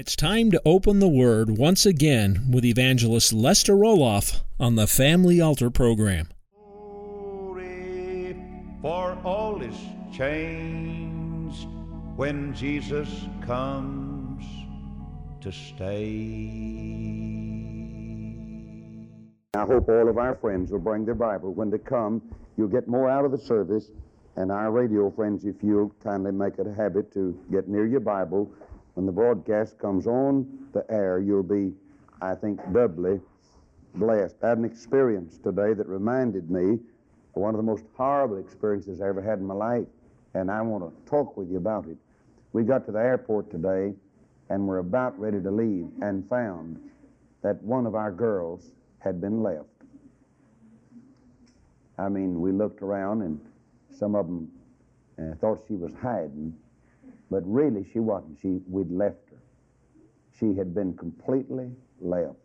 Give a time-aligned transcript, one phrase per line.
[0.00, 5.42] It's time to open the Word once again with evangelist Lester Roloff on the Family
[5.42, 6.28] Altar program.
[6.54, 8.34] Glory,
[8.80, 9.76] for all is
[10.10, 11.68] changed
[12.16, 13.10] when Jesus
[13.42, 14.42] comes
[15.42, 15.98] to stay.
[19.52, 21.52] I hope all of our friends will bring their Bible.
[21.52, 22.22] When they come,
[22.56, 23.90] you'll get more out of the service.
[24.36, 28.00] And our radio friends, if you'll kindly make it a habit to get near your
[28.00, 28.50] Bible,
[28.94, 31.72] when the broadcast comes on the air, you'll be,
[32.20, 33.20] I think, doubly
[33.94, 34.36] blessed.
[34.42, 36.74] I had an experience today that reminded me
[37.34, 39.86] of one of the most horrible experiences I ever had in my life,
[40.34, 41.96] and I want to talk with you about it.
[42.52, 43.94] We got to the airport today,
[44.48, 46.78] and were about ready to leave, and found
[47.42, 49.66] that one of our girls had been left.
[51.98, 53.40] I mean, we looked around, and
[53.90, 54.50] some of them
[55.18, 56.54] uh, thought she was hiding,
[57.30, 58.38] but really she wasn't.
[58.40, 59.42] She, we'd left her.
[60.38, 62.36] She had been completely left.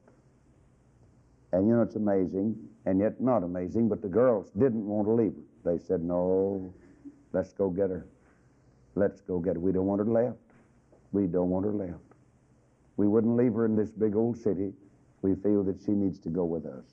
[1.52, 2.56] And you know, it's amazing,
[2.86, 5.72] and yet not amazing, but the girls didn't want to leave her.
[5.72, 6.74] They said, No,
[7.32, 8.06] let's go get her.
[8.96, 9.60] Let's go get her.
[9.60, 10.38] We don't want her left.
[11.12, 12.00] We don't want her left.
[12.98, 14.74] We wouldn't leave her in this big old city.
[15.22, 16.86] We feel that she needs to go with us.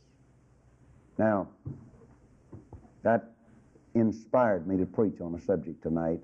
[1.18, 1.48] Now,
[3.02, 3.32] that
[3.94, 6.20] inspired me to preach on a subject tonight,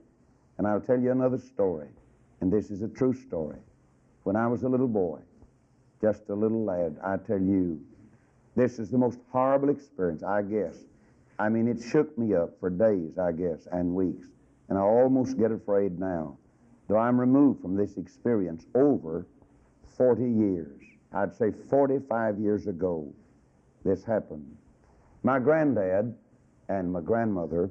[0.59, 1.89] and I'll tell you another story,
[2.41, 3.61] and this is a true story.
[4.25, 5.21] When I was a little boy,
[6.01, 7.81] just a little lad, I tell you,
[8.57, 10.77] this is the most horrible experience, I guess.
[11.39, 14.27] I mean, it shook me up for days, I guess, and weeks,
[14.69, 16.37] and I almost get afraid now.
[16.89, 19.27] Though I'm removed from this experience over
[19.97, 20.83] 40 years,
[21.13, 23.13] I'd say 45 years ago,
[23.85, 24.57] this happened.
[25.23, 26.15] My granddad
[26.69, 27.71] and my grandmother,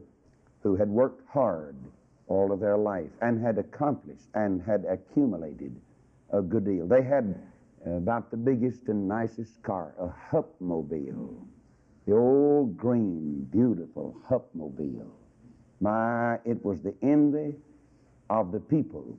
[0.63, 1.75] who had worked hard
[2.27, 5.75] all of their life and had accomplished and had accumulated
[6.31, 6.87] a good deal.
[6.87, 7.35] They had
[7.85, 11.35] about the biggest and nicest car, a Hupmobile,
[12.05, 15.07] the old green, beautiful Hupmobile.
[15.79, 17.55] My, it was the envy
[18.29, 19.17] of the people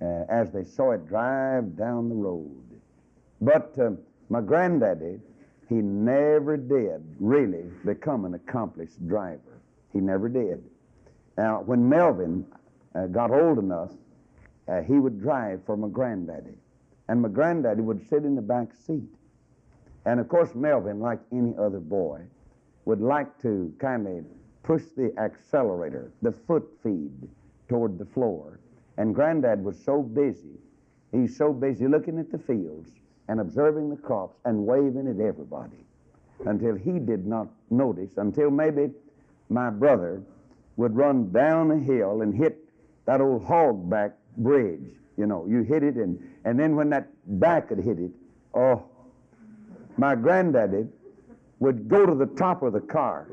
[0.00, 2.64] uh, as they saw it drive down the road.
[3.40, 3.90] But uh,
[4.28, 5.20] my granddaddy,
[5.68, 9.60] he never did really become an accomplished driver.
[9.92, 10.62] He never did.
[11.40, 12.44] Now, when Melvin
[12.94, 13.92] uh, got old enough,
[14.68, 16.58] uh, he would drive for my granddaddy.
[17.08, 19.08] And my granddaddy would sit in the back seat.
[20.04, 22.20] And of course, Melvin, like any other boy,
[22.84, 24.26] would like to kind of
[24.64, 27.26] push the accelerator, the foot feed,
[27.70, 28.60] toward the floor.
[28.98, 30.58] And granddad was so busy,
[31.10, 32.90] he's so busy looking at the fields
[33.28, 35.86] and observing the crops and waving at everybody
[36.44, 38.90] until he did not notice, until maybe
[39.48, 40.22] my brother
[40.80, 42.64] would run down a hill and hit
[43.04, 44.94] that old hogback bridge.
[45.18, 47.08] You know, you hit it, and, and then when that
[47.38, 48.10] back had hit it,
[48.54, 48.84] oh,
[49.98, 50.86] my granddaddy
[51.58, 53.28] would go to the top of the car,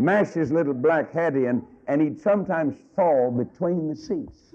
[0.00, 4.54] mash his little black hat in, and he'd sometimes fall between the seats.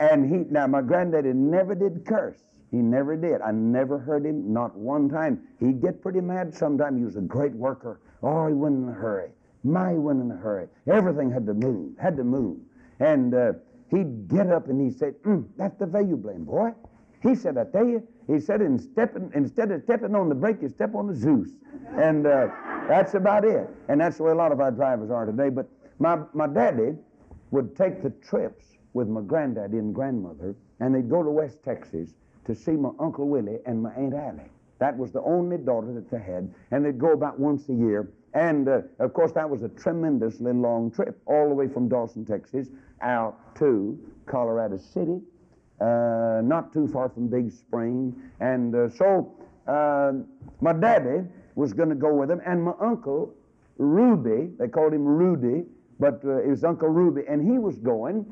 [0.00, 2.40] And he, now my granddaddy never did curse.
[2.70, 3.42] He never did.
[3.42, 5.42] I never heard him, not one time.
[5.60, 6.96] He'd get pretty mad sometime.
[6.96, 8.00] He was a great worker.
[8.24, 9.30] Oh, he went in a hurry.
[9.64, 10.68] My, he went in a hurry.
[10.90, 12.58] Everything had to move, had to move.
[12.98, 13.52] And uh,
[13.90, 16.72] he'd get up and he'd say, mm, that's the you blame, boy.
[17.22, 20.62] He said, I tell you, he said, in stepping, instead of stepping on the brake,
[20.62, 21.50] you step on the Zeus.
[21.96, 22.48] And uh,
[22.88, 23.68] that's about it.
[23.88, 25.50] And that's the way a lot of our drivers are today.
[25.50, 25.68] But
[25.98, 26.94] my, my daddy
[27.50, 28.64] would take the trips
[28.94, 32.14] with my granddaddy and grandmother, and they'd go to West Texas
[32.46, 34.50] to see my Uncle Willie and my Aunt Allie.
[34.78, 38.10] That was the only daughter that they had, and they'd go about once a year.
[38.34, 42.24] And uh, of course, that was a tremendously long trip, all the way from Dawson,
[42.24, 42.68] Texas,
[43.00, 45.20] out to Colorado City,
[45.80, 48.14] uh, not too far from Big Spring.
[48.40, 49.32] And uh, so
[49.68, 50.12] uh,
[50.60, 51.20] my daddy
[51.54, 53.32] was going to go with him, and my uncle
[53.78, 55.64] Ruby, they called him Rudy,
[55.98, 58.26] but uh, it was Uncle Ruby, and he was going.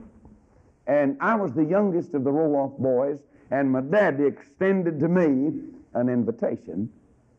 [0.86, 3.18] And I was the youngest of the Roloff boys,
[3.52, 5.60] and my daddy extended to me
[5.94, 6.90] an invitation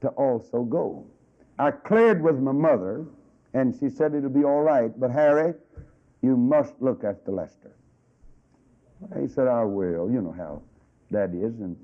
[0.01, 1.05] to also go.
[1.59, 3.05] I cleared with my mother,
[3.53, 5.53] and she said it'll be all right, but Harry,
[6.21, 7.75] you must look after Lester.
[9.19, 10.09] He said, I will.
[10.09, 10.61] You know how
[11.11, 11.75] that is, and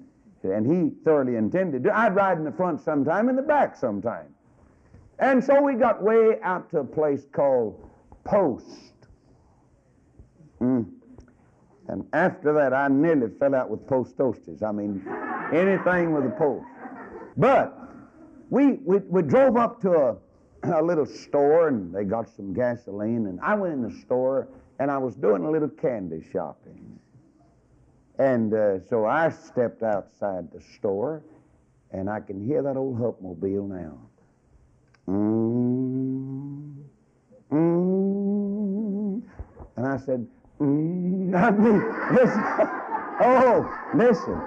[0.43, 1.97] and he thoroughly intended to.
[1.97, 4.33] I'd ride in the front sometime, in the back sometime.
[5.19, 7.89] And so we got way out to a place called
[8.23, 8.93] Post.
[10.61, 10.85] Mm.
[11.89, 14.61] And after that, I nearly fell out with post toasties.
[14.61, 15.03] I mean,
[15.51, 16.67] anything with a post.
[17.35, 17.75] But
[18.51, 20.15] we, we, we drove up to a,
[20.63, 23.25] a little store and they got some gasoline.
[23.25, 24.47] And I went in the store
[24.77, 26.99] and I was doing a little candy shopping.
[28.19, 31.23] And uh, so I stepped outside the store
[31.89, 33.97] and I can hear that old Hupmobile now.
[35.07, 36.75] Mm,
[37.51, 39.21] mm.
[39.75, 40.27] And I said,
[40.59, 42.43] mm, I mean, listen.
[43.21, 44.41] Oh, listen.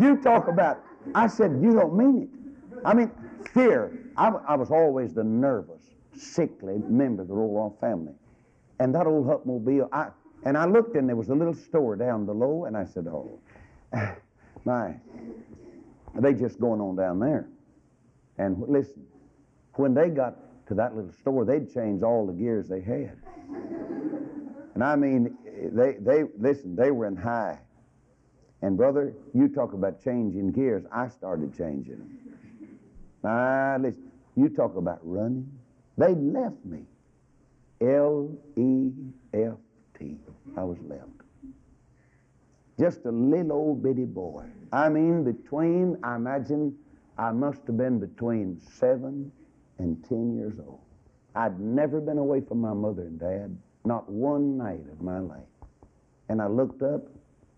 [0.00, 0.82] You talk about,
[1.14, 2.80] I said, you don't mean it.
[2.84, 3.10] I mean,
[3.52, 4.10] fear.
[4.16, 5.82] I, I was always the nervous,
[6.16, 8.14] sickly member of the Roloff family.
[8.78, 10.08] And that old Hupmobile, I,
[10.44, 13.40] and I looked and there was a little store down below, and I said, oh,
[14.64, 14.94] my,
[16.14, 17.48] they just going on down there.
[18.38, 19.06] And listen,
[19.74, 20.36] when they got
[20.68, 23.16] to that little store, they'd change all the gears they had.
[24.74, 25.36] And I mean,
[25.72, 27.58] they, they, listen, they were in high.
[28.62, 30.84] And brother, you talk about changing gears.
[30.92, 32.18] I started changing them.
[33.24, 35.50] Ah, listen, you talk about running.
[35.98, 36.82] They left me.
[37.80, 38.90] L E
[39.34, 39.54] F
[39.98, 40.16] T.
[40.56, 41.02] I was left.
[42.78, 44.44] Just a little old bitty boy.
[44.72, 46.74] I mean, between, I imagine,
[47.18, 49.32] I must have been between seven
[49.78, 50.80] and 10 years old.
[51.34, 55.40] I'd never been away from my mother and dad, not one night of my life.
[56.28, 57.06] And I looked up,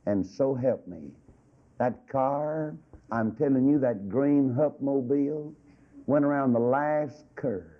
[0.06, 1.10] and so help me.
[1.78, 2.76] That car,
[3.10, 5.52] I'm telling you, that green Hupmobile
[6.06, 7.70] went around the last curve.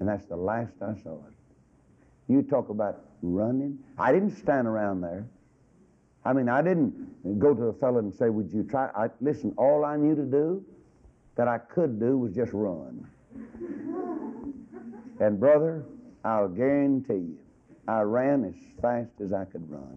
[0.00, 1.34] And that's the last I saw it.
[2.28, 3.78] You talk about running.
[3.98, 5.26] I didn't stand around there.
[6.24, 8.90] I mean, I didn't go to a fellow and say, Would you try?
[8.96, 10.64] I, listen, all I knew to do
[11.36, 13.06] that I could do was just run.
[15.20, 15.84] And, brother,
[16.26, 17.38] I'll guarantee you,
[17.86, 19.96] I ran as fast as I could run.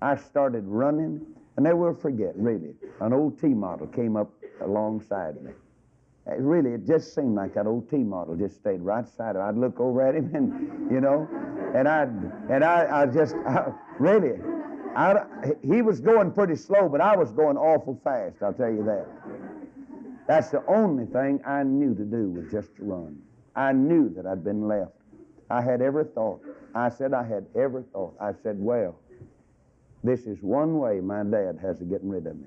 [0.00, 1.20] I started running,
[1.56, 4.30] and never will forget, really, an old T model came up
[4.60, 5.50] alongside me.
[6.28, 9.42] It really, it just seemed like that old T model just stayed right side of.
[9.42, 11.28] I'd look over at him, and you know,
[11.74, 12.12] and I'd
[12.48, 14.38] and I, I just I, really,
[14.94, 15.24] I,
[15.64, 18.36] he was going pretty slow, but I was going awful fast.
[18.44, 19.08] I'll tell you that.
[20.28, 23.20] That's the only thing I knew to do was just to run.
[23.56, 25.01] I knew that I'd been left.
[25.52, 26.42] I had every thought.
[26.74, 28.16] I said I had every thought.
[28.18, 28.96] I said, well,
[30.02, 32.46] this is one way my dad has of getting rid of me.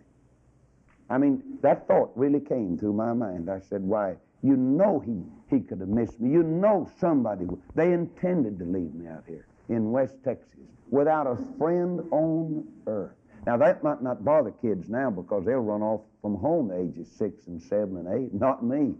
[1.07, 3.47] I mean, that thought really came through my mind.
[3.47, 5.21] I said, why, you know he,
[5.55, 6.31] he could have missed me.
[6.31, 10.49] You know somebody, they intended to leave me out here in West Texas
[10.89, 13.13] without a friend on earth.
[13.45, 17.45] Now, that might not bother kids now because they'll run off from home ages six
[17.45, 18.33] and seven and eight.
[18.33, 18.95] Not me.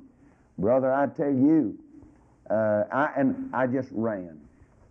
[0.59, 1.79] Brother, I tell you,
[2.49, 4.39] uh, I, and I just ran.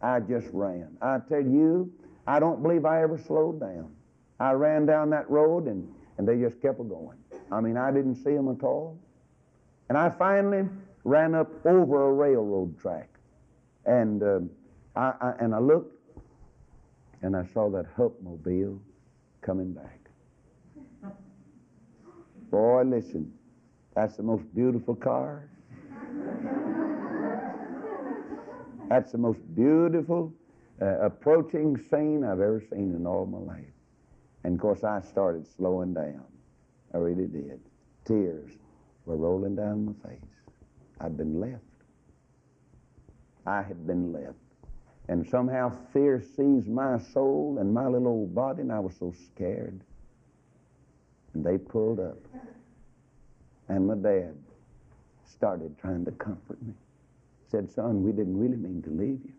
[0.03, 0.97] I just ran.
[1.01, 1.93] I tell you,
[2.27, 3.91] I don't believe I ever slowed down.
[4.41, 7.19] I ran down that road and, and they just kept going.
[7.51, 8.99] I mean, I didn't see them at all.
[9.89, 10.69] And I finally
[11.05, 13.09] ran up over a railroad track.
[13.87, 14.41] And, uh,
[14.97, 15.95] I, I, and I looked
[17.23, 18.79] and I saw that Hupmobile
[19.41, 20.01] coming back.
[22.51, 23.33] Boy, listen,
[23.95, 25.49] that's the most beautiful car.
[28.89, 30.33] That's the most beautiful
[30.81, 33.65] uh, approaching scene I've ever seen in all my life.
[34.45, 36.25] And of course, I started slowing down.
[36.93, 37.61] I really did.
[38.05, 38.51] Tears
[39.07, 40.21] were rolling down my face.
[41.01, 41.63] I'd been left.
[43.47, 44.37] I had been left.
[45.09, 49.13] And somehow fear seized my soul and my little old body, and I was so
[49.27, 49.81] scared.
[51.35, 52.19] And they pulled up.
[53.69, 54.35] And my dad
[55.27, 56.75] started trying to comfort me.
[57.55, 59.33] Said, son, we didn't really mean to leave you.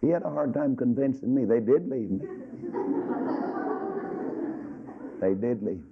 [0.00, 1.44] He had a hard time convincing me.
[1.44, 2.24] They did leave me.
[5.20, 5.82] they did leave.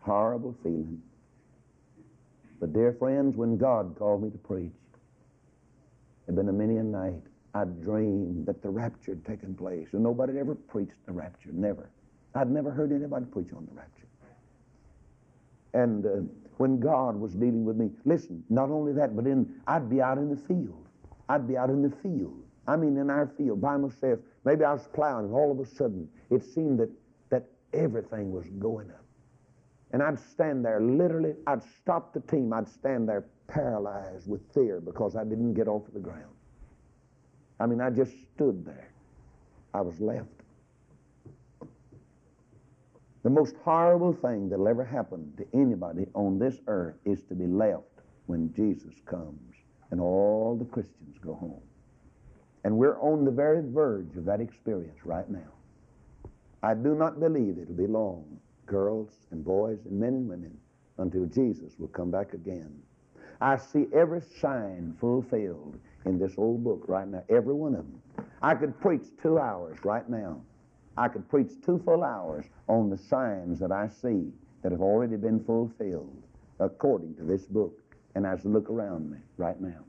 [0.00, 1.02] Horrible feeling.
[2.58, 6.82] But dear friends, when God called me to preach, it had been a many a
[6.82, 7.20] night
[7.52, 11.50] I dreamed that the rapture had taken place, and nobody had ever preached the rapture.
[11.52, 11.90] Never.
[12.34, 14.06] I'd never heard anybody preach on the rapture.
[15.74, 16.10] And uh,
[16.58, 20.18] when God was dealing with me, listen, not only that, but in I'd be out
[20.18, 20.86] in the field.
[21.28, 22.42] I'd be out in the field.
[22.66, 24.18] I mean, in our field by myself.
[24.44, 26.90] Maybe I was plowing, and all of a sudden it seemed that
[27.30, 29.04] that everything was going up.
[29.92, 32.52] And I'd stand there, literally, I'd stop the team.
[32.52, 36.34] I'd stand there paralyzed with fear because I didn't get off the ground.
[37.60, 38.90] I mean, I just stood there.
[39.72, 40.33] I was left.
[43.24, 47.46] The most horrible thing that'll ever happen to anybody on this earth is to be
[47.46, 49.54] left when Jesus comes
[49.90, 51.62] and all the Christians go home.
[52.64, 55.52] And we're on the very verge of that experience right now.
[56.62, 58.24] I do not believe it'll be long,
[58.66, 60.58] girls and boys and men and women,
[60.98, 62.74] until Jesus will come back again.
[63.40, 68.02] I see every sign fulfilled in this old book right now, every one of them.
[68.42, 70.42] I could preach two hours right now.
[70.96, 74.30] I could preach two full hours on the signs that I see
[74.62, 76.22] that have already been fulfilled
[76.60, 77.80] according to this book.
[78.14, 79.84] And as I look around me right now,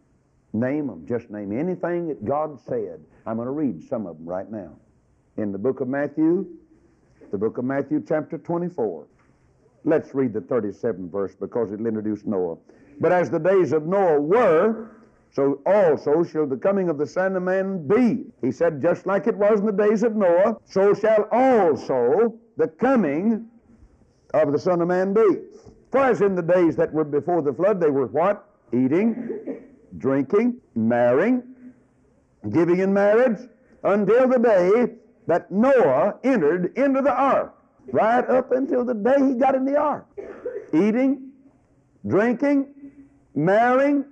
[0.53, 1.05] name them.
[1.07, 3.03] Just name anything that God said.
[3.25, 4.75] I'm going to read some of them right now.
[5.37, 6.47] In the book of Matthew,
[7.31, 9.05] the book of Matthew, chapter 24.
[9.83, 12.57] Let's read the 37th verse because it'll introduce Noah.
[12.99, 14.89] But as the days of Noah were,
[15.35, 18.23] so also shall the coming of the Son of Man be.
[18.41, 22.69] He said, just like it was in the days of Noah, so shall also the
[22.69, 23.45] coming
[24.33, 25.41] of the Son of Man be.
[25.91, 28.47] For as in the days that were before the flood, they were what?
[28.71, 29.59] Eating,
[29.97, 31.43] drinking, marrying,
[32.49, 33.49] giving in marriage,
[33.83, 34.95] until the day
[35.27, 37.53] that Noah entered into the ark.
[37.91, 40.07] Right up until the day he got in the ark.
[40.73, 41.31] Eating,
[42.07, 42.67] drinking,
[43.35, 44.05] marrying,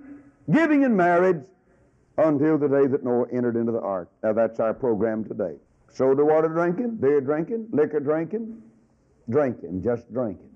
[0.51, 1.45] giving in marriage,
[2.17, 4.09] until the day that Noah entered into the ark.
[4.21, 5.55] Now that's our program today.
[5.89, 8.61] Soda water drinking, beer drinking, liquor drinking,
[9.29, 10.49] drinking, just drinking.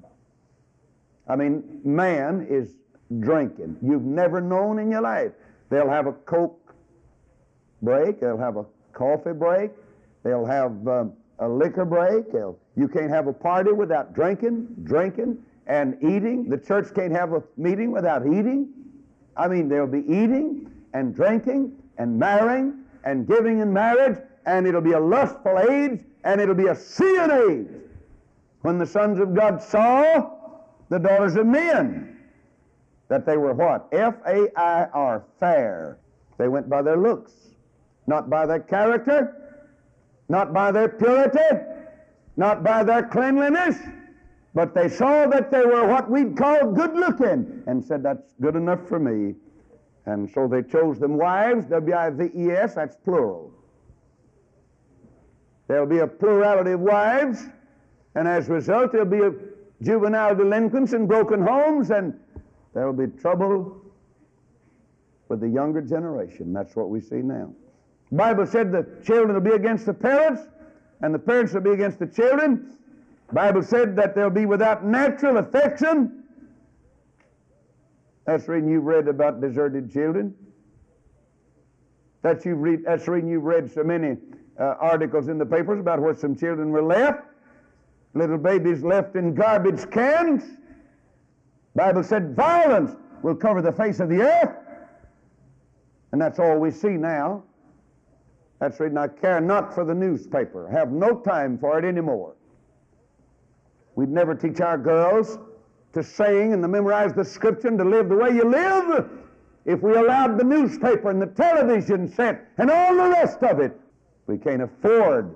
[1.27, 2.75] I mean, man is
[3.19, 3.77] drinking.
[3.81, 5.31] You've never known in your life.
[5.69, 6.73] They'll have a Coke
[7.81, 9.71] break, they'll have a coffee break,
[10.23, 12.31] they'll have um, a liquor break.
[12.31, 16.49] They'll, you can't have a party without drinking, drinking, and eating.
[16.49, 18.69] The church can't have a meeting without eating.
[19.37, 24.81] I mean, there'll be eating and drinking and marrying and giving in marriage, and it'll
[24.81, 27.67] be a lustful age, and it'll be a seeing age.
[28.61, 30.31] When the sons of God saw
[30.89, 32.17] the daughters of men,
[33.07, 33.87] that they were what?
[33.91, 35.97] F A I R, fair.
[36.37, 37.31] They went by their looks,
[38.07, 39.63] not by their character,
[40.29, 41.39] not by their purity,
[42.35, 43.77] not by their cleanliness,
[44.57, 48.55] but they saw that they were what we'd call good looking and said, That's good
[48.55, 49.35] enough for me.
[50.07, 53.53] And so they chose them wives, W I V E S, that's plural.
[55.67, 57.43] There'll be a plurality of wives,
[58.15, 59.21] and as a result, there'll be
[59.83, 62.19] juvenile delinquents and broken homes, and
[62.73, 63.79] there'll be trouble
[65.29, 66.51] with the younger generation.
[66.51, 67.53] That's what we see now.
[68.09, 70.41] The Bible said the children will be against the parents,
[71.01, 72.73] and the parents will be against the children.
[73.33, 76.23] Bible said that they'll be without natural affection.
[78.25, 80.33] That's reading you've read about deserted children.
[82.21, 84.17] That's, you've read, that's reading you've read so many
[84.59, 87.23] uh, articles in the papers about where some children were left.
[88.13, 90.43] Little babies left in garbage cans.
[91.75, 94.55] Bible said violence will cover the face of the earth.
[96.11, 97.43] And that's all we see now.
[98.59, 102.33] That's reading, I care not for the newspaper, have no time for it anymore.
[103.97, 105.39] We'd never teach our girls
[105.93, 109.09] to sing and to memorize the scripture and to live the way you live
[109.65, 113.75] if we allowed the newspaper and the television set and all the rest of it.
[114.27, 115.35] We can't afford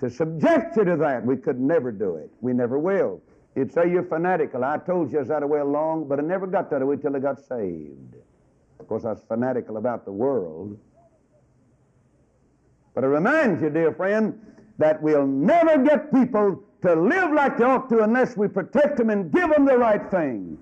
[0.00, 1.24] to subject you to that.
[1.24, 2.30] We could never do it.
[2.42, 3.22] We never will.
[3.56, 4.62] You'd say you're fanatical.
[4.62, 7.16] I told you I was that way long, but I never got that way till
[7.16, 8.16] I got saved.
[8.78, 10.78] Of course, I was fanatical about the world.
[12.94, 14.38] But I remind you, dear friend,
[14.76, 19.10] that we'll never get people to live like they ought to unless we protect them
[19.10, 20.58] and give them the right thing.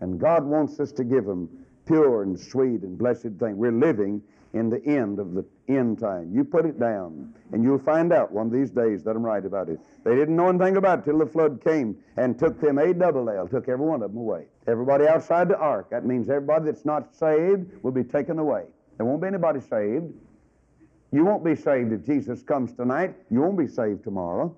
[0.00, 1.48] And God wants us to give them
[1.86, 3.56] pure and sweet and blessed thing.
[3.56, 4.22] We're living
[4.52, 6.30] in the end of the end time.
[6.32, 9.44] You put it down, and you'll find out one of these days that I'm right
[9.44, 9.80] about it.
[10.04, 13.28] They didn't know anything about it till the flood came and took them a double
[13.28, 14.46] L, took every one of them away.
[14.68, 15.90] Everybody outside the ark.
[15.90, 18.64] That means everybody that's not saved will be taken away.
[18.96, 20.12] There won't be anybody saved.
[21.10, 23.14] You won't be saved if Jesus comes tonight.
[23.30, 24.56] You won't be saved tomorrow.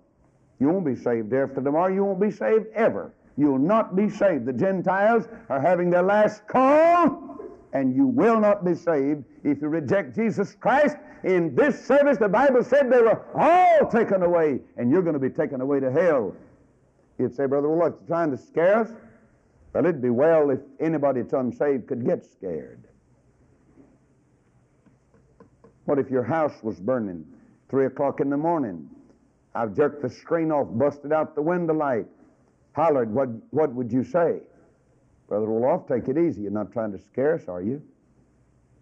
[0.59, 1.93] You won't be saved after tomorrow.
[1.93, 3.13] You won't be saved ever.
[3.37, 4.47] You'll not be saved.
[4.47, 7.39] The Gentiles are having their last call,
[7.73, 10.97] and you will not be saved if you reject Jesus Christ.
[11.25, 15.21] In this service, the Bible said they were all taken away, and you're going to
[15.21, 16.35] be taken away to hell.
[17.19, 18.91] You'd say, Brother, well, you're trying to scare us?
[19.73, 22.83] Well, it'd be well if anybody that's unsaved could get scared.
[25.85, 27.27] What if your house was burning
[27.69, 28.89] three o'clock in the morning?
[29.57, 32.07] I've jerked the screen off, busted out the window light,
[32.73, 33.13] hollered.
[33.13, 34.41] What, what would you say?
[35.29, 36.43] Brother Roloff, take it easy.
[36.43, 37.83] You're not trying to scare us, are you?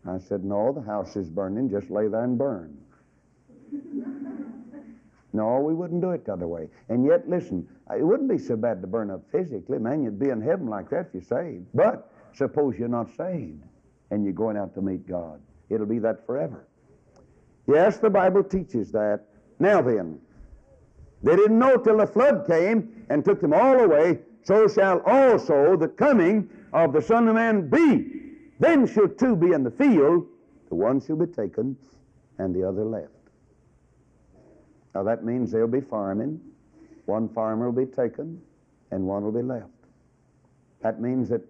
[0.07, 1.71] I said, No, the house is burning.
[1.71, 2.77] Just lay there and burn.
[5.37, 6.69] No, we wouldn't do it the other way.
[6.89, 9.81] And yet, listen, it wouldn't be so bad to burn up physically.
[9.81, 11.67] Man, you'd be in heaven like that if you're saved.
[11.75, 13.61] But suppose you're not saved
[14.13, 15.41] and you're going out to meet God.
[15.71, 16.69] It'll be that forever.
[17.67, 19.25] Yes, the Bible teaches that.
[19.59, 20.21] Now then,
[21.25, 24.21] they didn't know till the flood came and took them all away.
[24.43, 28.21] So shall also the coming of the Son of Man be.
[28.61, 30.27] Then shall two be in the field,
[30.69, 31.77] the one shall be taken
[32.39, 33.09] and the other left.
[34.95, 36.41] Now that means they'll be farming.
[37.07, 38.41] One farmer will be taken
[38.91, 39.69] and one will be left.
[40.83, 41.41] That means that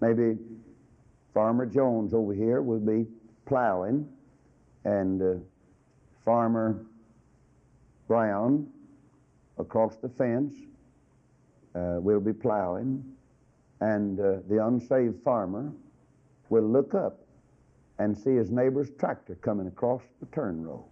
[0.00, 0.36] maybe
[1.32, 3.06] Farmer Jones over here will be
[3.46, 4.08] plowing
[4.84, 5.34] and uh,
[6.24, 6.84] Farmer
[8.12, 8.68] Brown
[9.56, 10.52] across the fence
[11.74, 13.02] uh, will be plowing
[13.80, 15.72] and uh, the unsaved farmer
[16.50, 17.20] will look up
[17.98, 20.84] and see his neighbor's tractor coming across the turn row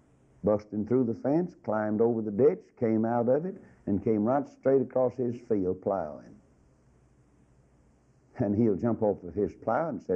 [0.45, 4.49] busting through the fence, climbed over the ditch, came out of it, and came right
[4.49, 6.35] straight across his field plowing.
[8.39, 10.15] And he'll jump off of his plow and say,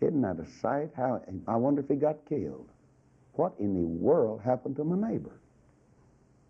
[0.00, 0.90] Isn't that a sight?
[0.96, 2.68] How I wonder if he got killed.
[3.32, 5.40] What in the world happened to my neighbor?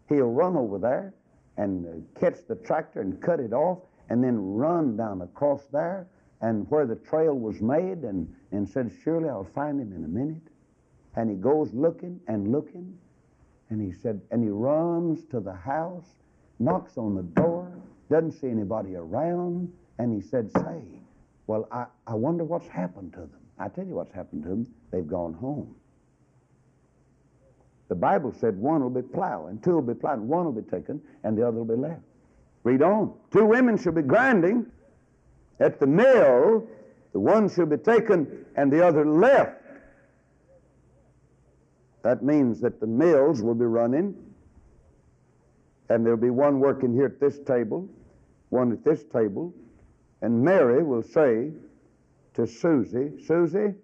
[0.09, 1.15] He'll run over there
[1.57, 3.79] and catch the tractor and cut it off
[4.11, 6.07] and then run down across there
[6.41, 10.09] and where the trail was made and, and said, Surely I'll find him in a
[10.09, 10.43] minute.
[11.17, 12.99] And he goes looking and looking
[13.71, 16.07] and he said, and he runs to the house,
[16.59, 17.73] knocks on the door,
[18.11, 20.83] doesn't see anybody around, and he said, Say,
[21.47, 23.41] well, I, I wonder what's happened to them.
[23.59, 24.67] I tell you what's happened to them.
[24.91, 25.75] They've gone home.
[27.89, 31.01] The Bible said one will be plowing, two will be plowing, one will be taken,
[31.23, 32.01] and the other will be left.
[32.63, 33.13] Read on.
[33.31, 34.67] Two women shall be grinding
[35.61, 36.67] at the mill,
[37.13, 39.61] the one shall be taken, and the other left.
[42.03, 44.15] That means that the mills will be running,
[45.89, 47.89] and there'll be one working here at this table,
[48.49, 49.55] one at this table,
[50.23, 51.51] and Mary will say
[52.35, 53.75] to Susie, Susie,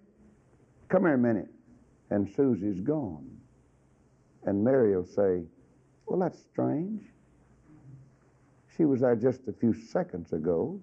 [0.89, 1.47] come here a minute.
[2.09, 3.30] And Susie's gone.
[4.45, 5.43] And Mary will say,
[6.05, 7.03] Well, that's strange.
[8.75, 10.79] She was there just a few seconds ago.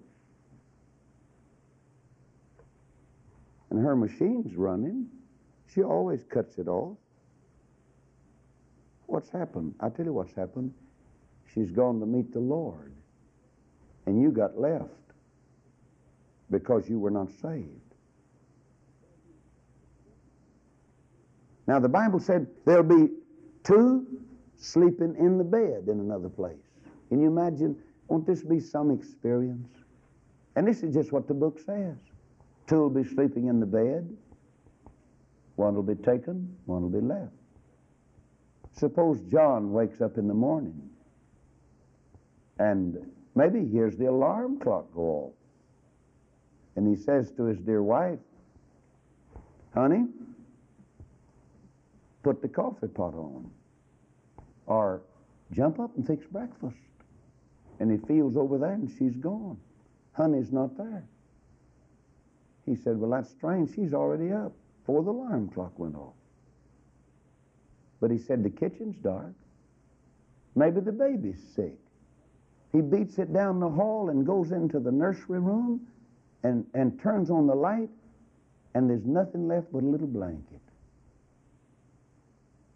[3.69, 5.07] And her machine's running.
[5.73, 6.97] She always cuts it off.
[9.05, 9.75] What's happened?
[9.79, 10.73] I tell you what's happened.
[11.53, 12.93] She's gone to meet the Lord.
[14.05, 14.85] And you got left
[16.49, 17.67] because you were not saved.
[21.67, 23.09] Now, the Bible said there'll be
[23.69, 24.07] two
[24.57, 26.57] sleeping in the bed in another place.
[27.09, 27.77] Can you imagine?
[28.07, 29.69] Won't this be some experience?
[30.55, 31.95] And this is just what the book says.
[32.67, 34.09] Two will be sleeping in the bed,
[35.55, 37.31] one will be taken, one will be left.
[38.73, 40.89] Suppose John wakes up in the morning
[42.59, 42.97] and
[43.35, 45.33] maybe hears the alarm clock go off.
[46.75, 48.19] And he says to his dear wife,
[49.73, 50.05] Honey,
[52.23, 53.49] put the coffee pot on.
[54.69, 55.01] Or
[55.51, 56.77] jump up and fix breakfast.
[57.79, 59.57] And he feels over there and she's gone.
[60.13, 61.03] Honey's not there.
[62.65, 63.73] He said, Well, that's strange.
[63.73, 66.13] She's already up before the alarm clock went off.
[67.99, 69.33] But he said, The kitchen's dark.
[70.55, 71.77] Maybe the baby's sick.
[72.71, 75.87] He beats it down the hall and goes into the nursery room
[76.43, 77.89] and, and turns on the light,
[78.75, 80.58] and there's nothing left but a little blanket.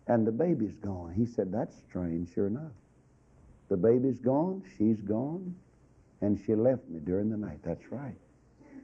[0.07, 1.13] And the baby's gone.
[1.15, 2.71] He said, That's strange, sure enough.
[3.69, 5.55] The baby's gone, she's gone,
[6.21, 7.59] and she left me during the night.
[7.63, 8.15] That's right.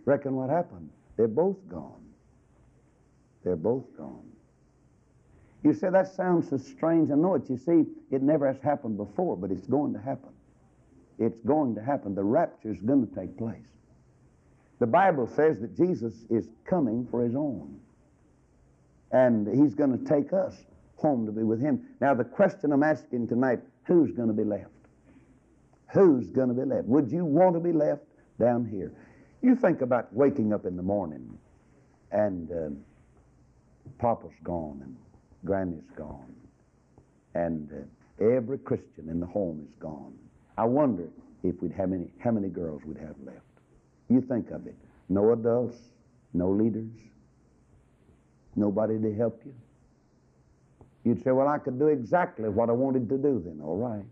[0.05, 0.89] Reckon what happened?
[1.17, 2.03] They're both gone.
[3.43, 4.29] They're both gone.
[5.63, 7.11] You say that sounds so strange.
[7.11, 7.49] I know it.
[7.49, 10.29] You see, it never has happened before, but it's going to happen.
[11.17, 12.15] It's going to happen.
[12.15, 13.67] The rapture is going to take place.
[14.79, 17.77] The Bible says that Jesus is coming for his own.
[19.11, 20.55] And he's going to take us
[20.99, 21.81] home to be with him.
[22.01, 24.69] Now, the question I'm asking tonight who's going to be left?
[25.93, 26.85] Who's going to be left?
[26.87, 28.03] Would you want to be left
[28.39, 28.91] down here?
[29.41, 31.37] You think about waking up in the morning
[32.11, 32.69] and uh,
[33.97, 34.95] Papa's gone and
[35.45, 36.35] Granny's gone.
[37.33, 40.13] And uh, every Christian in the home is gone.
[40.57, 41.07] I wonder
[41.43, 43.39] if we'd have many, how many girls we'd have left.
[44.09, 44.75] You think of it.
[45.07, 45.77] No adults,
[46.33, 46.91] no leaders,
[48.55, 49.53] nobody to help you.
[51.03, 54.05] You'd say, well, I could do exactly what I wanted to do then, all right.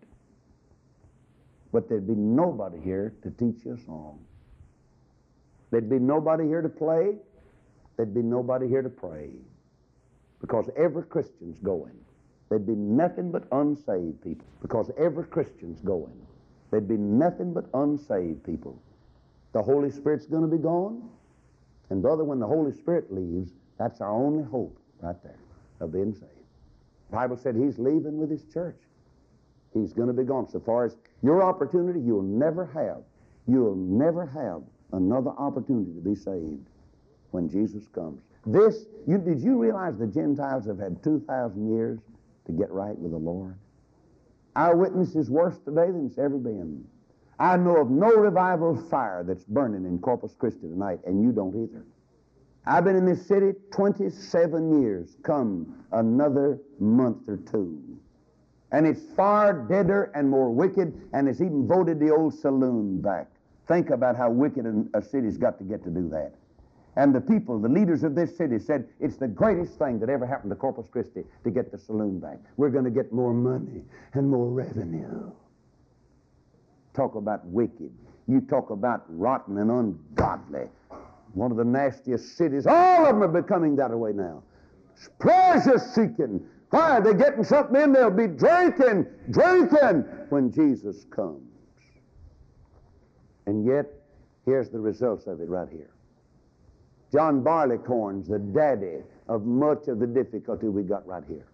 [1.71, 4.19] But there'd be nobody here to teach you a song.
[5.69, 7.17] There'd be nobody here to play.
[7.97, 9.32] There'd be nobody here to pray
[10.39, 11.95] because every Christian's going.
[12.50, 16.26] There'd be nothing but unsaved people because every Christian's going.
[16.71, 18.82] There'd be nothing but unsaved people.
[19.54, 21.10] The Holy Spirit's going to be gone.
[21.89, 25.39] And, brother, when the Holy Spirit leaves, that's our only hope right there
[25.80, 26.37] of being saved.
[27.12, 28.80] Bible said He's leaving with His church.
[29.74, 30.48] He's going to be gone.
[30.50, 33.04] So far as your opportunity, you'll never have,
[33.48, 34.62] you'll never have
[34.93, 36.67] another opportunity to be saved
[37.32, 38.22] when Jesus comes.
[38.46, 42.00] This, you, did you realize the Gentiles have had 2,000 years
[42.46, 43.56] to get right with the Lord?
[44.56, 46.86] Our witness is worse today than it's ever been.
[47.39, 51.56] I know of no revival fire that's burning in Corpus Christi tonight, and you don't
[51.56, 51.86] either.
[52.68, 57.82] I've been in this city 27 years, come another month or two.
[58.74, 63.28] And it's far deader and more wicked, and it's even voted the old saloon back.
[63.68, 66.34] Think about how wicked a city's got to get to do that.
[66.98, 70.26] And the people, the leaders of this city, said it's the greatest thing that ever
[70.26, 72.38] happened to Corpus Christi to get the saloon back.
[72.58, 75.32] We're going to get more money and more revenue.
[76.94, 77.92] Talk about wicked.
[78.28, 80.70] You talk about rotten and ungodly.
[81.34, 82.66] One of the nastiest cities.
[82.66, 84.44] All of them are becoming that way now.
[85.20, 86.46] Pleasure seeking.
[86.70, 87.00] Why?
[87.00, 87.94] They're getting something in.
[87.94, 91.42] They'll be drinking, drinking when Jesus comes.
[93.46, 93.86] And yet,
[94.46, 95.92] here's the results of it right here.
[97.12, 101.48] John Barleycorn's the daddy of much of the difficulty we got right here.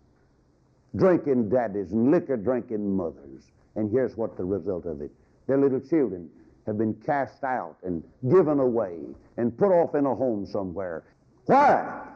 [0.95, 3.51] Drinking daddies and liquor drinking mothers.
[3.75, 5.11] And here's what the result of it.
[5.47, 6.29] Their little children
[6.65, 8.99] have been cast out and given away
[9.37, 11.03] and put off in a home somewhere.
[11.45, 12.07] Why?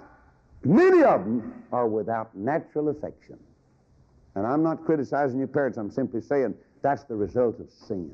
[0.64, 3.38] Many of them are without natural affection.
[4.36, 8.12] And I'm not criticizing your parents, I'm simply saying that's the result of sin.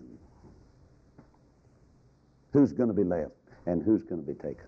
[2.51, 3.31] Who's going to be left
[3.65, 4.67] and who's going to be taken?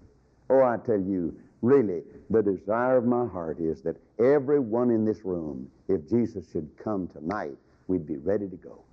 [0.49, 5.23] Oh, I tell you, really, the desire of my heart is that everyone in this
[5.23, 7.55] room, if Jesus should come tonight,
[7.87, 8.83] we'd be ready to go.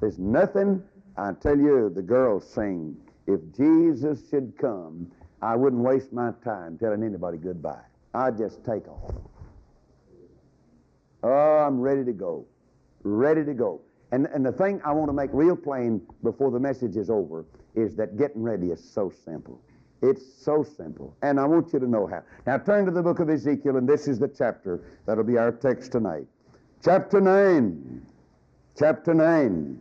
[0.00, 0.82] There's nothing,
[1.16, 2.96] I tell you, the girls sing,
[3.26, 7.82] if Jesus should come, I wouldn't waste my time telling anybody goodbye.
[8.14, 9.14] I'd just take off.
[11.22, 12.46] Oh, I'm ready to go.
[13.02, 13.80] Ready to go.
[14.12, 17.44] And, and the thing I want to make real plain before the message is over
[17.74, 19.60] is that getting ready is so simple.
[20.02, 21.16] It's so simple.
[21.22, 22.22] And I want you to know how.
[22.46, 25.52] Now turn to the book of Ezekiel, and this is the chapter that'll be our
[25.52, 26.26] text tonight.
[26.84, 28.06] Chapter 9.
[28.76, 29.80] Chapter 9.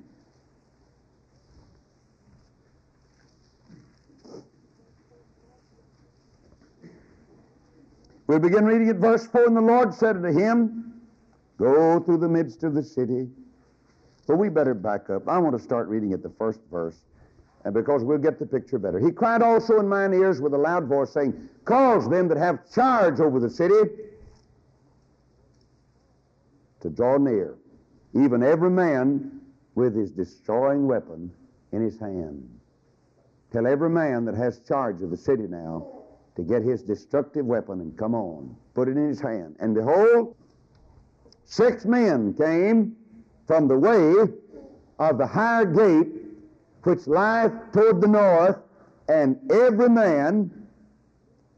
[8.32, 9.48] We'll begin reading at verse 4.
[9.48, 10.94] And the Lord said unto him,
[11.58, 13.28] Go through the midst of the city.
[14.26, 15.28] But we better back up.
[15.28, 16.96] I want to start reading at the first verse
[17.66, 19.00] and because we'll get the picture better.
[19.00, 22.72] He cried also in mine ears with a loud voice, saying, Cause them that have
[22.74, 23.82] charge over the city
[26.80, 27.56] to draw near,
[28.16, 29.42] even every man
[29.76, 31.30] with his destroying weapon
[31.74, 32.50] in his hand.
[33.52, 36.01] Tell every man that has charge of the city now
[36.36, 39.56] to get his destructive weapon and come on, put it in his hand.
[39.60, 40.36] And behold,
[41.46, 42.96] six men came
[43.48, 44.14] from the way
[45.00, 46.08] of the higher gate
[46.84, 48.58] which lieth toward the north,
[49.08, 50.50] and every man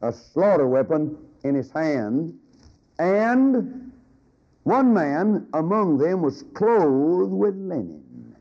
[0.02, 2.38] a slaughter weapon in his hand,
[2.98, 3.92] and
[4.64, 8.36] one man among them was clothed with linen,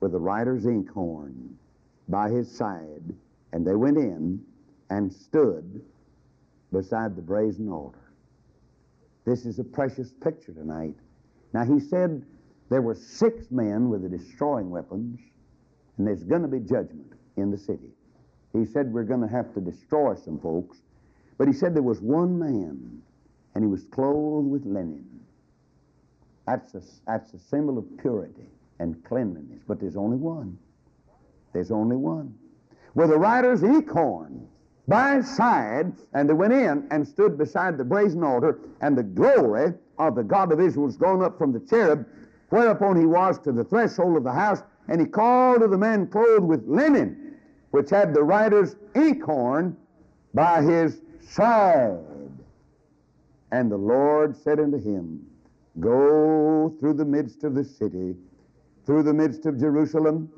[0.00, 1.56] with a writer's inkhorn
[2.08, 3.14] by his side,
[3.52, 4.44] and they went in
[4.90, 5.82] and stood
[6.72, 8.12] beside the brazen altar.
[9.24, 10.94] This is a precious picture tonight.
[11.52, 12.24] Now, he said
[12.68, 15.18] there were six men with the destroying weapons,
[15.98, 17.90] and there's going to be judgment in the city.
[18.52, 20.78] He said we're going to have to destroy some folks,
[21.38, 23.02] but he said there was one man,
[23.54, 25.20] and he was clothed with linen.
[26.46, 28.46] That's a, that's a symbol of purity
[28.78, 30.56] and cleanliness, but there's only one.
[31.52, 32.34] There's only one.
[32.94, 34.46] With a writer's inkhorn
[34.88, 39.74] by side, and they went in and stood beside the brazen altar, and the glory
[39.98, 42.06] of the God of Israel was gone up from the cherub,
[42.50, 46.06] whereupon he was to the threshold of the house, and he called to the man
[46.06, 47.34] clothed with linen,
[47.72, 49.76] which had the writer's inkhorn
[50.34, 51.98] by his side.
[53.50, 55.26] And the Lord said unto him,
[55.80, 58.14] Go through the midst of the city,
[58.84, 60.30] through the midst of Jerusalem,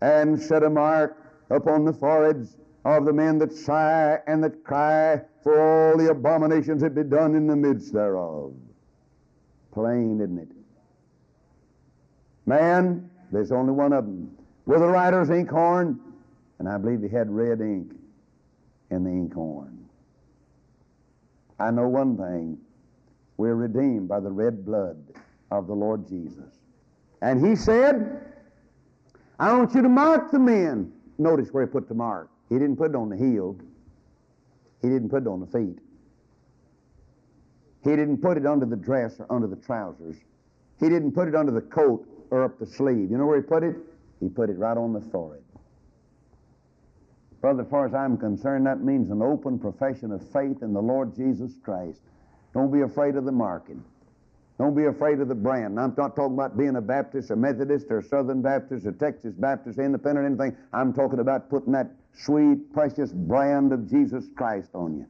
[0.00, 1.16] and set a mark
[1.50, 6.82] upon the foreheads of the men that sigh and that cry for all the abominations
[6.82, 8.52] that be done in the midst thereof.
[9.72, 10.48] Plain, isn't it?
[12.46, 14.30] Man, there's only one of them.
[14.66, 15.98] With a writer's inkhorn,
[16.58, 17.92] and I believe he had red ink
[18.90, 19.78] in the inkhorn.
[21.60, 22.58] I know one thing.
[23.36, 24.96] We're redeemed by the red blood
[25.50, 26.58] of the Lord Jesus.
[27.22, 28.22] And he said,
[29.38, 30.92] I want you to mark the men.
[31.18, 32.30] Notice where he put the mark.
[32.48, 33.56] He didn't put it on the heel.
[34.82, 35.78] He didn't put it on the feet.
[37.84, 40.16] He didn't put it under the dress or under the trousers.
[40.80, 43.10] He didn't put it under the coat or up the sleeve.
[43.10, 43.76] You know where he put it?
[44.20, 45.42] He put it right on the forehead.
[47.40, 50.82] Brother, as far as I'm concerned, that means an open profession of faith in the
[50.82, 52.00] Lord Jesus Christ.
[52.52, 53.84] Don't be afraid of the marking.
[54.58, 55.78] Don't be afraid of the brand.
[55.78, 59.78] I'm not talking about being a Baptist or Methodist or Southern Baptist or Texas Baptist,
[59.78, 60.56] Independent, or anything.
[60.72, 65.06] I'm talking about putting that sweet, precious brand of Jesus Christ on you.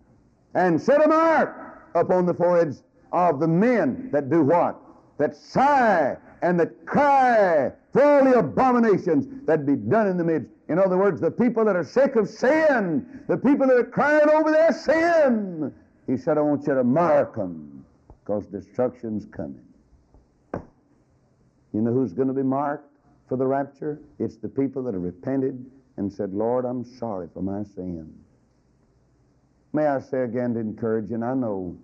[0.54, 2.82] And set a mark upon the foreheads
[3.12, 4.80] of the men that do what?
[5.18, 10.50] That sigh and that cry for all the abominations that be done in the midst.
[10.68, 14.28] In other words, the people that are sick of sin, the people that are crying
[14.28, 15.72] over their sin.
[16.06, 17.84] He said, I want you to mark them
[18.20, 19.64] because destruction's coming.
[21.72, 22.90] You know who's going to be marked
[23.28, 24.00] for the rapture?
[24.18, 25.64] It's the people that have repented
[25.98, 28.14] and said, Lord, I'm sorry for my sin.
[29.72, 31.76] May I say again to encourage you, and I know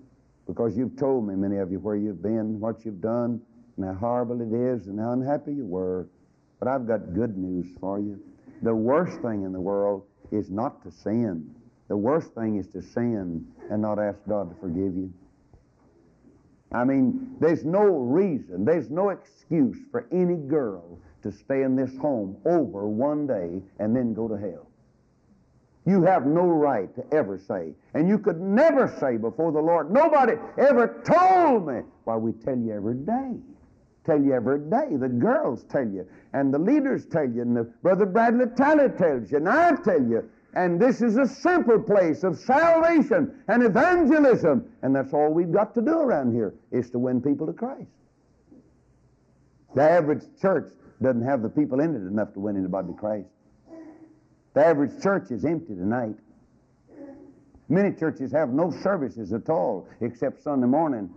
[0.47, 3.41] because you've told me, many of you, where you've been, what you've done,
[3.77, 6.07] and how horrible it is, and how unhappy you were.
[6.61, 8.23] But I've got good news for you.
[8.63, 11.53] The worst thing in the world is not to sin.
[11.89, 15.13] The worst thing is to sin and not ask God to forgive you.
[16.73, 21.97] I mean, there's no reason, there's no excuse for any girl to stay in this
[21.97, 24.69] home over one day and then go to hell.
[25.87, 29.91] You have no right to ever say, and you could never say before the Lord,
[29.91, 31.81] nobody ever told me.
[32.05, 33.33] Why, we tell you every day.
[34.07, 34.97] Tell you every day.
[34.97, 39.31] The girls tell you, and the leaders tell you, and the Brother Bradley Tyler tells
[39.31, 44.65] you, and I tell you, and this is a simple place of salvation and evangelism.
[44.83, 47.91] And that's all we've got to do around here is to win people to Christ.
[49.75, 50.71] The average church
[51.03, 53.29] doesn't have the people in it enough to win anybody to Christ.
[54.55, 56.15] The average church is empty tonight.
[57.69, 61.11] Many churches have no services at all except Sunday morning.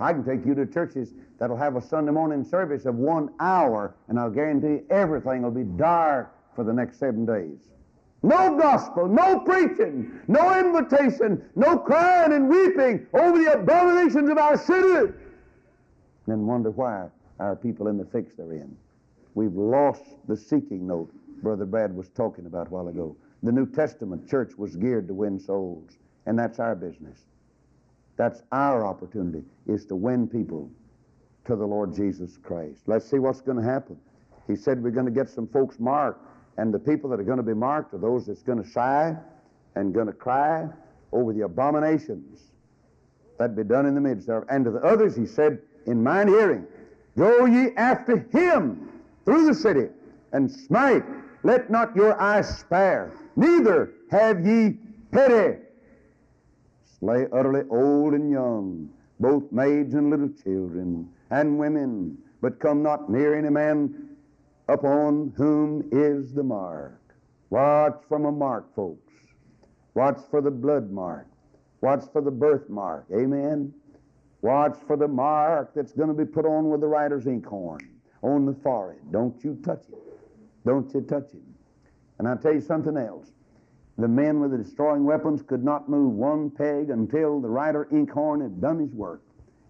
[0.00, 3.94] I can take you to churches that'll have a Sunday morning service of one hour,
[4.08, 7.58] and I'll guarantee everything will be dark for the next seven days.
[8.22, 14.58] No gospel, no preaching, no invitation, no crying and weeping over the abominations of our
[14.58, 15.12] city.
[16.26, 17.08] Then wonder why
[17.40, 18.76] our people in the fix they're in.
[19.34, 23.16] We've lost the seeking note Brother Brad was talking about a while ago.
[23.42, 25.90] The New Testament church was geared to win souls,
[26.26, 27.18] and that's our business.
[28.16, 30.70] That's our opportunity, is to win people
[31.46, 32.82] to the Lord Jesus Christ.
[32.86, 33.96] Let's see what's going to happen.
[34.46, 36.20] He said we're going to get some folks marked
[36.60, 39.16] and the people that are going to be marked are those that's going to sigh
[39.76, 40.68] and going to cry
[41.10, 42.42] over the abominations
[43.38, 44.44] that be done in the midst thereof.
[44.50, 46.66] And to the others he said, In mine hearing,
[47.20, 48.88] Go ye after him
[49.26, 49.88] through the city,
[50.32, 51.04] and smite.
[51.42, 54.78] Let not your eyes spare, neither have ye
[55.12, 55.58] pity.
[56.98, 58.88] Slay utterly old and young,
[59.20, 64.16] both maids and little children, and women, but come not near any man
[64.68, 67.02] upon whom is the mark.
[67.50, 69.12] Watch from a mark, folks.
[69.92, 71.26] Watch for the blood mark.
[71.82, 73.04] Watch for the birthmark.
[73.12, 73.74] Amen.
[74.42, 77.80] Watch for the mark that's going to be put on with the writer's inkhorn
[78.22, 79.00] on the forehead.
[79.10, 79.98] Don't you touch it.
[80.64, 81.42] Don't you touch it.
[82.18, 83.32] And I'll tell you something else.
[83.98, 88.40] The men with the destroying weapons could not move one peg until the writer inkhorn
[88.40, 89.22] had done his work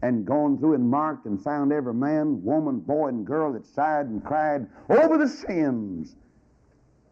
[0.02, 4.06] and gone through and marked and found every man, woman, boy, and girl that sighed
[4.06, 6.16] and cried over the sins.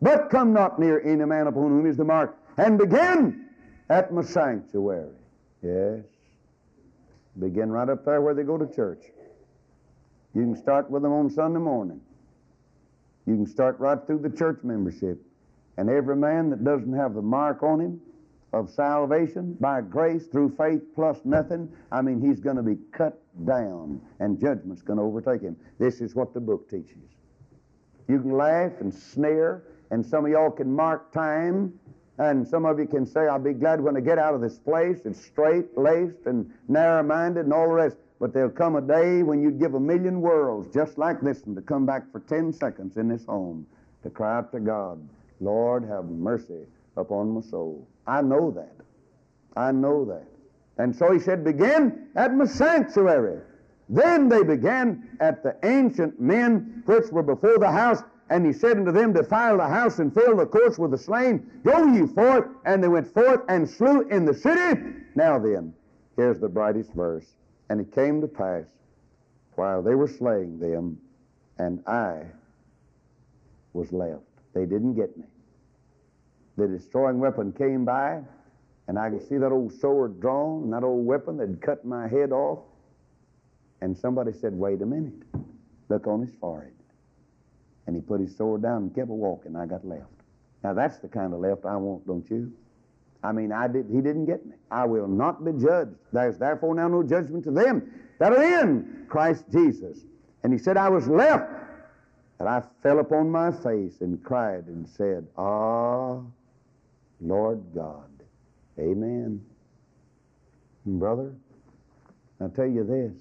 [0.00, 3.46] But come not near any man upon whom is the mark, and begin
[3.90, 5.10] at my sanctuary.
[5.62, 6.04] Yes.
[7.38, 9.04] Begin right up there where they go to church.
[10.34, 12.00] You can start with them on Sunday morning.
[13.26, 15.20] You can start right through the church membership.
[15.76, 18.00] And every man that doesn't have the mark on him
[18.52, 23.20] of salvation by grace through faith plus nothing, I mean, he's going to be cut
[23.44, 25.56] down and judgment's going to overtake him.
[25.78, 27.14] This is what the book teaches.
[28.08, 31.78] You can laugh and sneer, and some of y'all can mark time,
[32.18, 34.58] and some of you can say, I'll be glad when I get out of this
[34.58, 35.00] place.
[35.04, 37.96] It's straight laced and narrow minded and all the rest.
[38.20, 41.54] But there'll come a day when you'd give a million worlds just like this one
[41.54, 43.66] to come back for 10 seconds in this home
[44.02, 44.98] to cry out to God,
[45.40, 47.86] Lord, have mercy upon my soul.
[48.06, 48.74] I know that.
[49.56, 50.26] I know that.
[50.78, 53.40] And so he said, Begin at my sanctuary.
[53.88, 58.02] Then they began at the ancient men which were before the house.
[58.30, 61.50] And he said unto them, Defile the house and fill the courts with the slain.
[61.64, 62.46] Go ye forth.
[62.64, 64.80] And they went forth and slew in the city.
[65.14, 65.72] Now then,
[66.18, 67.36] Here's the brightest verse.
[67.70, 68.66] And it came to pass
[69.54, 70.98] while they were slaying them,
[71.58, 72.22] and I
[73.72, 74.24] was left.
[74.52, 75.26] They didn't get me.
[76.56, 78.20] The destroying weapon came by,
[78.88, 81.84] and I could see that old sword drawn, and that old weapon that had cut
[81.84, 82.64] my head off.
[83.80, 85.22] And somebody said, Wait a minute.
[85.88, 86.72] Look on his forehead.
[87.88, 89.56] And he put his sword down and kept walking.
[89.56, 90.02] I got left.
[90.62, 92.52] Now that's the kind of left I want, don't you?
[93.24, 94.56] I mean, I did, he didn't get me.
[94.70, 95.96] I will not be judged.
[96.12, 100.00] There's therefore now no judgment to them that are in Christ Jesus.
[100.42, 101.50] And he said, I was left.
[102.38, 106.20] And I fell upon my face and cried and said, Ah,
[107.22, 108.10] Lord God.
[108.78, 109.42] Amen.
[110.84, 111.32] And brother,
[112.38, 113.16] I'll tell you this.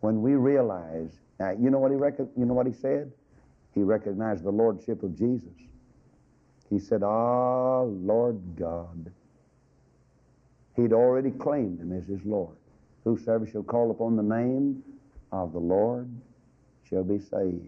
[0.00, 3.10] When we realize, now, you know what he rec- you know what he said?
[3.74, 5.48] He recognized the lordship of Jesus.
[6.68, 9.12] He said, Ah, Lord God.
[10.76, 12.56] He'd already claimed him as his Lord.
[13.04, 14.82] Whosoever shall call upon the name
[15.32, 16.08] of the Lord
[16.88, 17.66] shall be saved.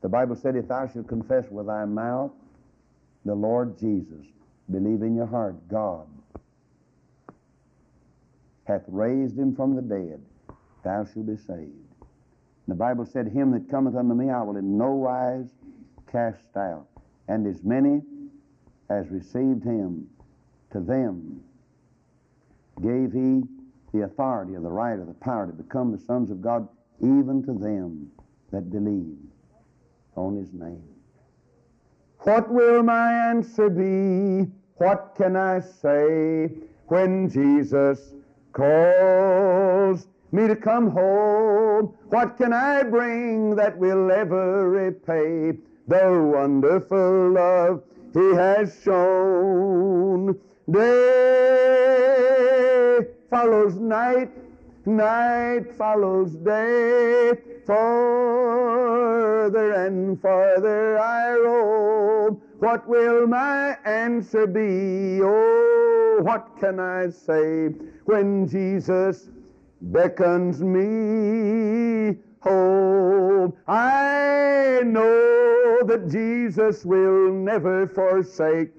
[0.00, 2.32] The Bible said, If thou shalt confess with thy mouth
[3.24, 4.26] the Lord Jesus,
[4.70, 6.06] believe in your heart God
[8.68, 10.20] hath raised him from the dead,
[10.84, 11.87] thou shalt be saved.
[12.68, 15.48] The Bible said, Him that cometh unto me I will in no wise
[16.12, 16.86] cast out.
[17.26, 18.02] And as many
[18.90, 20.06] as received him,
[20.72, 21.40] to them
[22.82, 23.42] gave he
[23.92, 26.68] the authority or the right or the power to become the sons of God,
[27.00, 28.10] even to them
[28.52, 29.16] that believe
[30.14, 30.82] on his name.
[32.20, 34.50] What will my answer be?
[34.76, 36.50] What can I say
[36.86, 38.12] when Jesus
[38.52, 39.67] calls
[40.32, 41.94] me to come home?
[42.08, 50.38] What can I bring that will ever repay the wonderful love he has shown?
[50.70, 51.88] Day
[53.30, 54.30] follows night,
[54.86, 57.32] night follows day.
[57.66, 58.98] Farther
[59.86, 62.40] and farther I roam.
[62.58, 65.20] What will my answer be?
[65.22, 67.68] Oh, what can I say
[68.04, 69.30] when Jesus
[69.80, 73.54] beckons me home?
[73.66, 78.70] I know that Jesus will never forsake.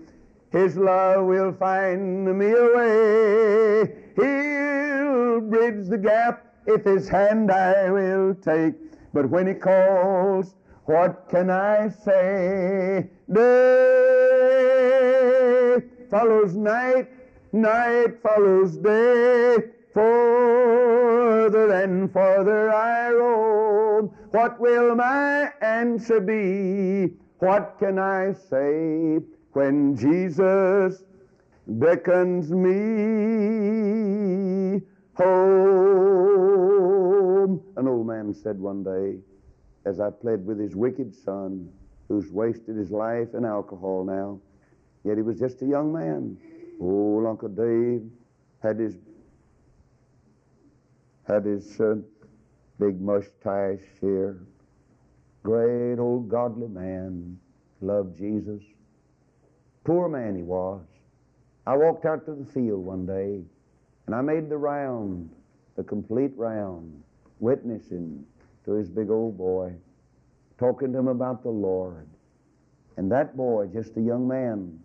[0.52, 3.94] His love will find me a way.
[4.16, 8.74] He'll bridge the gap if his hand I will take.
[9.14, 13.10] But when he calls, what can I say?
[13.32, 14.20] Day
[16.10, 17.10] follows night,
[17.54, 19.58] night follows day.
[19.94, 24.10] Further and further I roam.
[24.32, 27.14] What will my answer be?
[27.40, 29.20] What can I say
[29.54, 31.04] when Jesus
[31.68, 32.80] beckons me
[35.14, 35.50] home?
[37.78, 39.18] An old man said one day,
[39.86, 41.70] as I played with his wicked son,
[42.08, 44.40] who's wasted his life in alcohol now,
[45.04, 46.38] yet he was just a young man.
[46.80, 48.04] Old Uncle Dave
[48.62, 48.98] had his
[51.30, 51.96] had his uh,
[52.80, 54.40] big mustache here.
[55.44, 57.38] Great old godly man,
[57.82, 58.64] loved Jesus.
[59.84, 60.82] Poor man he was.
[61.68, 63.44] I walked out to the field one day
[64.08, 65.30] and I made the round,
[65.78, 67.04] the complete round,
[67.40, 68.26] witnessing
[68.66, 69.74] to his big old boy,
[70.58, 72.08] talking to him about the Lord.
[72.98, 74.80] And that boy, just a young man,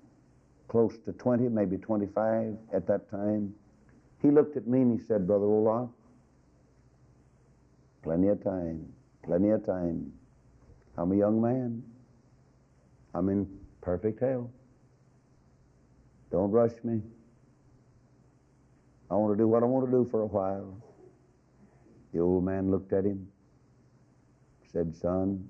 [0.68, 3.54] close to 20, maybe 25 at that time,
[4.20, 5.90] he looked at me and he said, Brother Roloff,
[8.05, 8.87] plenty of time,
[9.25, 10.12] plenty of time.
[10.97, 11.83] I'm a young man.
[13.14, 13.49] I'm in
[13.81, 14.51] perfect health.
[16.31, 17.01] Don't rush me.
[19.11, 20.77] I want to do what I want to do for a while.
[22.12, 23.27] The old man looked at him,
[24.71, 25.49] said, Son,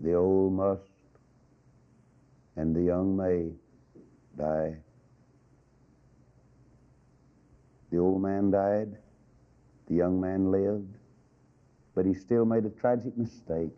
[0.00, 0.82] the old must
[2.56, 3.50] and the young may
[4.36, 4.76] die.
[7.90, 8.96] The old man died,
[9.88, 10.96] the young man lived,
[11.94, 13.72] but he still made a tragic mistake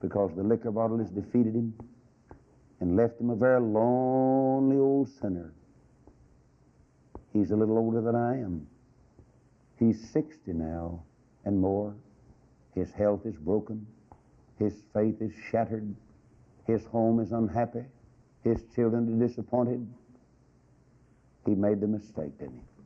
[0.00, 1.74] because the liquor bottle has defeated him
[2.80, 5.52] and left him a very lonely old sinner.
[7.32, 8.66] He's a little older than I am.
[9.78, 11.02] He's 60 now
[11.44, 11.94] and more.
[12.74, 13.86] His health is broken.
[14.58, 15.94] His faith is shattered.
[16.66, 17.84] His home is unhappy.
[18.42, 19.86] His children are disappointed.
[21.44, 22.77] He made the mistake, didn't he?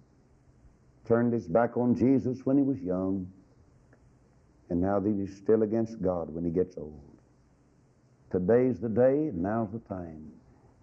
[1.06, 3.26] Turned his back on Jesus when he was young,
[4.70, 7.00] and now that he's still against God when he gets old.
[8.30, 10.30] Today's the day, and now's the time.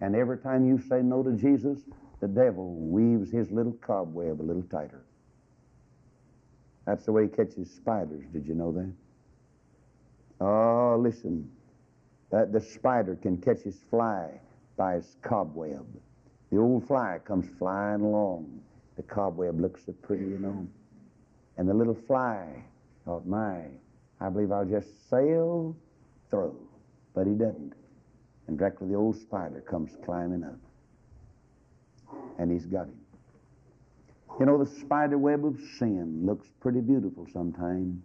[0.00, 1.80] And every time you say no to Jesus,
[2.20, 5.02] the devil weaves his little cobweb a little tighter.
[6.86, 8.24] That's the way he catches spiders.
[8.32, 8.92] Did you know that?
[10.40, 11.50] Oh, listen.
[12.30, 14.40] That the spider can catch his fly
[14.76, 15.86] by his cobweb.
[16.50, 18.60] The old fly comes flying along.
[19.00, 20.68] The cobweb looks so pretty, you know.
[21.56, 22.44] And the little fly
[23.06, 23.62] thought, my,
[24.20, 25.74] I believe I'll just sail
[26.28, 26.54] through.
[27.14, 27.72] But he doesn't.
[28.46, 30.58] And directly the old spider comes climbing up.
[32.38, 33.00] And he's got him.
[34.38, 38.02] You know, the spider web of sin looks pretty beautiful sometimes.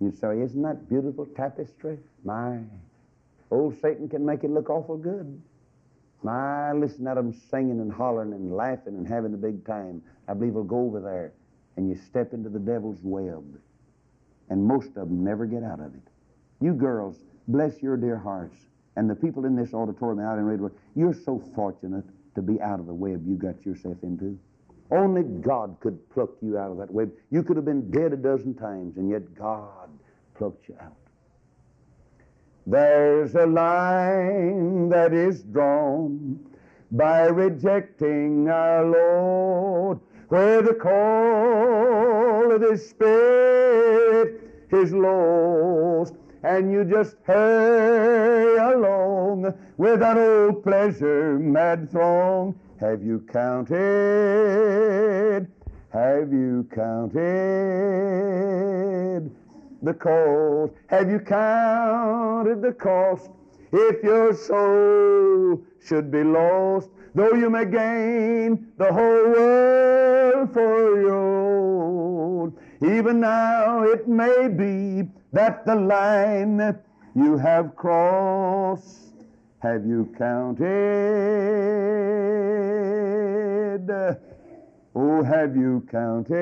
[0.00, 1.98] You say, isn't that beautiful tapestry?
[2.24, 2.58] My,
[3.52, 5.40] old Satan can make it look awful good.
[6.22, 10.02] My, listen to them singing and hollering and laughing and having a big time.
[10.28, 11.32] I believe we'll go over there
[11.76, 13.44] and you step into the devil's web.
[14.48, 16.02] And most of them never get out of it.
[16.60, 17.16] You girls,
[17.48, 18.56] bless your dear hearts.
[18.96, 22.04] And the people in this auditorium out in Redwood, you're so fortunate
[22.34, 24.38] to be out of the web you got yourself into.
[24.90, 27.10] Only God could pluck you out of that web.
[27.30, 29.88] You could have been dead a dozen times, and yet God
[30.34, 31.01] plucked you out.
[32.66, 36.38] There's a line that is drawn
[36.92, 39.98] by rejecting our Lord,
[40.28, 50.16] where the call of the Spirit is lost, and you just hurry along with that
[50.16, 52.54] old pleasure mad throng.
[52.78, 53.78] Have you counted?
[55.92, 57.22] Have you counted
[59.82, 60.72] the cost?
[60.86, 63.30] Have you counted the cost?
[63.72, 71.14] If your soul should be lost, though you may gain the whole world for your
[71.14, 76.78] own, even now it may be that the line
[77.14, 79.12] you have crossed
[79.62, 80.66] have you counted?
[84.92, 86.32] Oh, have you counted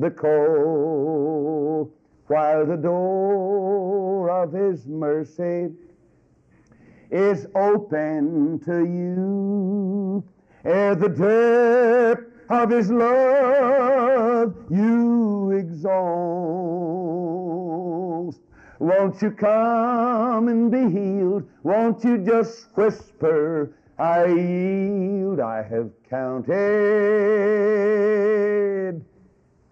[0.00, 1.90] the cost
[2.26, 5.70] while the door of His mercy
[7.10, 10.24] is open to you?
[10.64, 15.90] Ere the depth of His love you exhaust.
[18.78, 21.46] Won't you come and be healed?
[21.62, 25.40] Won't you just whisper, I yield?
[25.40, 26.54] I have counted,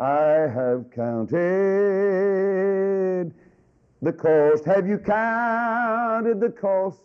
[0.01, 1.34] I have counted
[4.01, 4.64] the cost.
[4.64, 7.01] Have you counted the cost?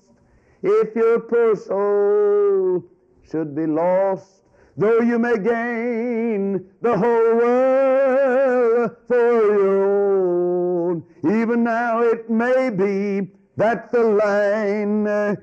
[0.62, 2.84] If your poor soul
[3.30, 4.44] should be lost,
[4.78, 13.28] though you may gain the whole world for your own, even now it may be
[13.58, 15.36] that the line uh,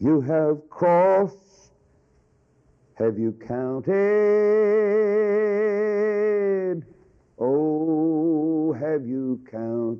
[0.00, 1.70] you have crossed,
[2.96, 5.81] have you counted?
[8.72, 9.98] Oh, have you counted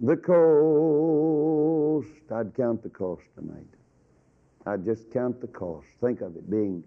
[0.00, 2.08] the cost?
[2.32, 3.68] I'd count the cost tonight.
[4.66, 5.86] I'd just count the cost.
[6.00, 6.82] Think of it being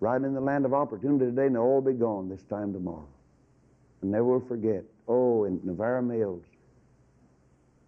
[0.00, 3.08] right in the land of opportunity today, and all be gone this time tomorrow.
[4.02, 4.84] And never will forget.
[5.08, 6.44] Oh, in Navarro Mills,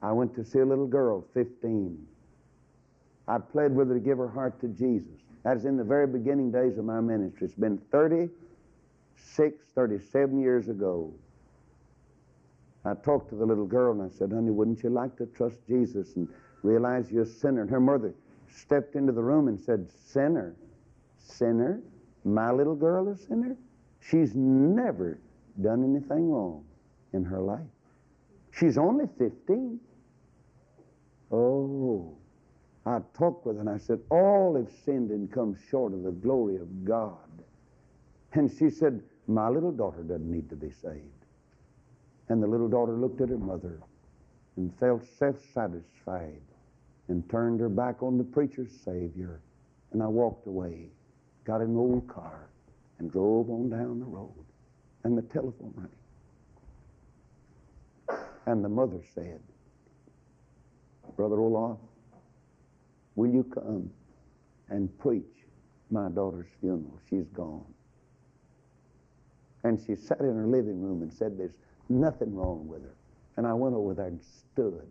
[0.01, 2.07] I went to see a little girl, 15.
[3.28, 5.20] I pled with her to give her heart to Jesus.
[5.42, 7.44] That is in the very beginning days of my ministry.
[7.47, 7.76] It's been
[9.16, 11.12] 36, 37 years ago.
[12.84, 15.56] I talked to the little girl and I said, honey, wouldn't you like to trust
[15.66, 16.28] Jesus and
[16.62, 17.62] realize you're a sinner?
[17.62, 18.14] And her mother
[18.48, 20.54] stepped into the room and said, Sinner,
[21.18, 21.80] sinner,
[22.24, 23.56] my little girl is a sinner?
[24.00, 25.18] She's never
[25.60, 26.64] done anything wrong
[27.12, 27.60] in her life.
[28.52, 29.80] She's only 15.
[31.32, 32.16] Oh,
[32.86, 36.12] I talked with her and I said, All have sinned and come short of the
[36.12, 37.26] glory of God.
[38.37, 41.24] And she said, My little daughter doesn't need to be saved.
[42.28, 43.80] And the little daughter looked at her mother
[44.57, 46.43] and felt self satisfied
[47.09, 49.41] and turned her back on the preacher's Savior.
[49.93, 50.91] And I walked away,
[51.45, 52.51] got in the old car,
[52.99, 54.45] and drove on down the road.
[55.05, 55.89] And the telephone rang.
[58.45, 59.41] And the mother said,
[61.16, 61.78] Brother Roloff,
[63.14, 63.91] will you come
[64.68, 65.24] and preach
[65.91, 66.99] my daughter's funeral?
[67.09, 67.64] She's gone.
[69.66, 71.56] And she sat in her living room and said, There's
[71.88, 72.94] nothing wrong with her.
[73.36, 74.86] And I went over there and stood.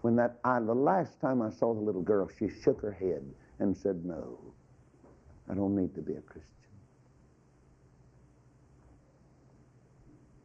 [0.00, 3.22] When that I, the last time I saw the little girl, she shook her head
[3.60, 4.36] and said, No,
[5.48, 6.50] I don't need to be a Christian.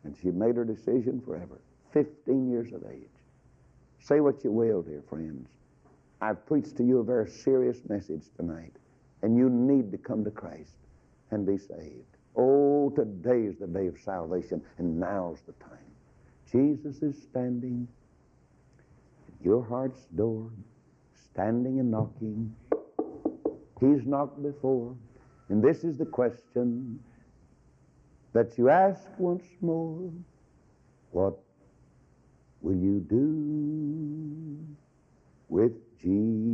[0.03, 1.59] And she made her decision forever.
[1.91, 3.09] 15 years of age.
[3.99, 5.49] Say what you will, dear friends.
[6.21, 8.73] I've preached to you a very serious message tonight,
[9.23, 10.75] and you need to come to Christ
[11.31, 12.14] and be saved.
[12.35, 15.79] Oh, today is the day of salvation, and now's the time.
[16.51, 17.87] Jesus is standing
[19.27, 20.51] at your heart's door,
[21.31, 22.53] standing and knocking.
[23.79, 24.95] He's knocked before,
[25.49, 26.99] and this is the question
[28.33, 30.11] that you ask once more
[31.11, 31.37] What
[32.61, 34.65] will you do
[35.47, 36.45] with Jesus?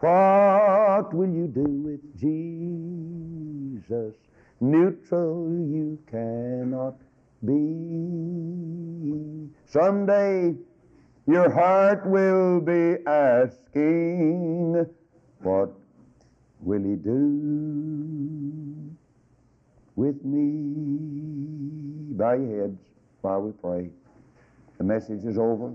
[0.00, 4.14] What will you do with Jesus?
[4.58, 6.96] Neutral you cannot
[7.44, 8.70] be.
[9.66, 10.54] Someday
[11.26, 14.86] your heart will be asking,
[15.42, 15.70] What
[16.60, 18.90] will he do
[19.96, 22.16] with me?
[22.16, 22.80] Bow your heads
[23.20, 23.90] while we pray.
[24.78, 25.74] The message is over.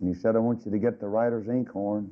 [0.00, 2.10] And he said, I want you to get the writer's inkhorn.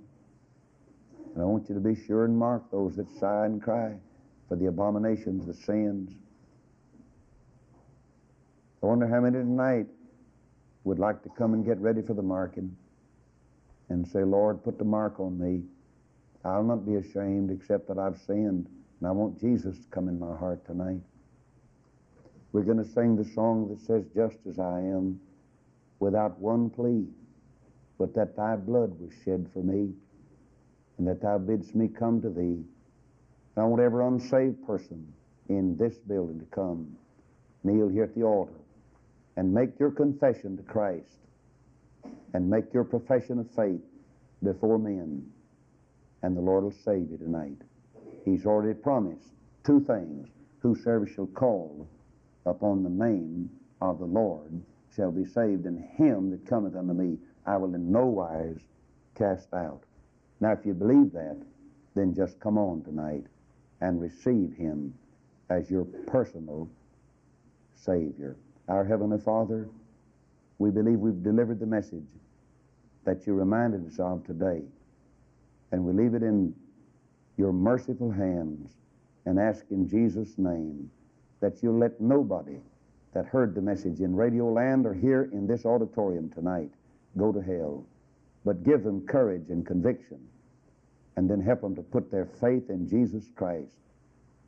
[1.34, 3.94] And I want you to be sure and mark those that sigh and cry
[4.48, 6.12] for the abominations, the sins.
[8.82, 9.86] I wonder how many tonight
[10.84, 12.76] would like to come and get ready for the marking
[13.88, 15.62] and say, Lord, put the mark on me.
[16.44, 18.68] I'll not be ashamed except that I've sinned.
[19.00, 21.00] And I want Jesus to come in my heart tonight.
[22.52, 25.18] We're going to sing the song that says, Just as I am,
[25.98, 27.06] without one plea,
[27.98, 29.92] but that thy blood was shed for me,
[30.98, 32.64] and that thou bidst me come to thee.
[33.56, 35.12] And I want every unsaved person
[35.48, 36.96] in this building to come,
[37.62, 38.52] kneel here at the altar,
[39.36, 41.18] and make your confession to Christ,
[42.32, 43.82] and make your profession of faith
[44.42, 45.24] before men,
[46.22, 47.58] and the Lord will save you tonight.
[48.24, 49.28] He's already promised
[49.64, 50.28] two things.
[50.60, 51.88] Whosoever shall call
[52.46, 54.62] upon the name of the Lord
[54.96, 58.58] shall be saved, and him that cometh unto me I will in no wise
[59.14, 59.82] cast out.
[60.40, 61.36] Now, if you believe that,
[61.94, 63.24] then just come on tonight
[63.80, 64.94] and receive him
[65.50, 66.68] as your personal
[67.74, 68.36] Savior.
[68.68, 69.68] Our Heavenly Father,
[70.58, 72.06] we believe we've delivered the message
[73.04, 74.62] that you reminded us of today,
[75.70, 76.54] and we leave it in
[77.36, 78.70] your merciful hands
[79.26, 80.90] and ask in Jesus' name
[81.40, 82.58] that you let nobody
[83.12, 86.70] that heard the message in Radio Land or here in this auditorium tonight
[87.16, 87.84] go to hell,
[88.44, 90.20] but give them courage and conviction,
[91.16, 93.76] and then help them to put their faith in Jesus Christ.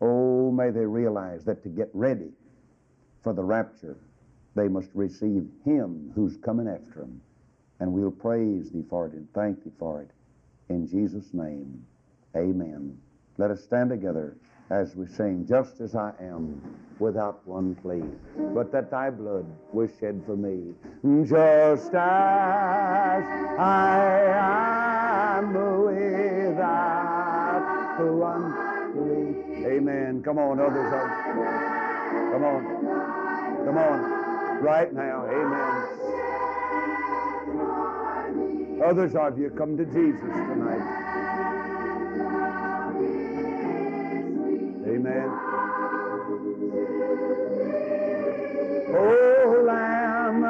[0.01, 2.31] Oh, may they realize that to get ready
[3.23, 3.97] for the rapture,
[4.55, 7.21] they must receive Him who's coming after them.
[7.81, 10.11] And we'll praise Thee for it and thank Thee for it.
[10.69, 11.85] In Jesus' name,
[12.35, 12.99] amen.
[13.39, 14.37] Let us stand together
[14.71, 16.61] as we sing, Just as I am,
[16.99, 18.03] without one plea,
[18.55, 20.75] but that Thy blood was shed for me.
[21.27, 23.23] Just as
[23.59, 25.55] I am,
[25.85, 27.63] without
[27.99, 28.53] one
[28.93, 29.67] plea.
[29.67, 30.23] Amen.
[30.25, 30.93] Come on, others.
[30.93, 31.09] Are,
[32.33, 32.65] come on.
[33.67, 34.63] Come on.
[34.63, 35.27] Right now.
[35.27, 35.83] Amen.
[38.85, 41.06] Others of you come to Jesus tonight.
[44.97, 45.29] Amen.
[48.89, 50.45] Oh, Lamb.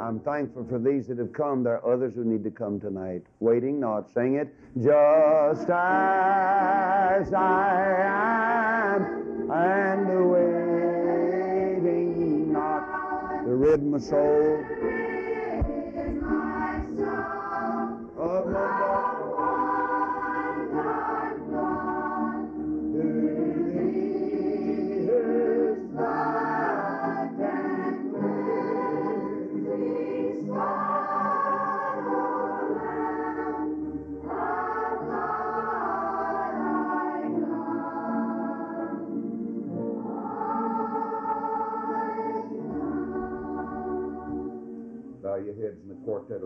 [0.00, 1.62] I'm thankful for these that have come.
[1.62, 3.26] There are others who need to come tonight.
[3.40, 4.10] Waiting not.
[4.14, 4.48] Sing it.
[4.78, 7.96] Just as I
[8.94, 10.55] am and waiting
[13.66, 15.05] rid my soul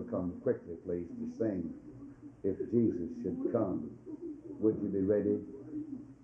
[0.02, 1.74] come quickly, please, to sing.
[2.42, 3.90] If Jesus should come,
[4.58, 5.38] would you be ready?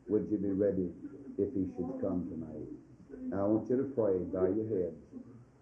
[0.08, 0.90] Would you be ready
[1.38, 2.68] if he should come tonight?
[3.28, 4.96] Now I want you to pray, bow your heads.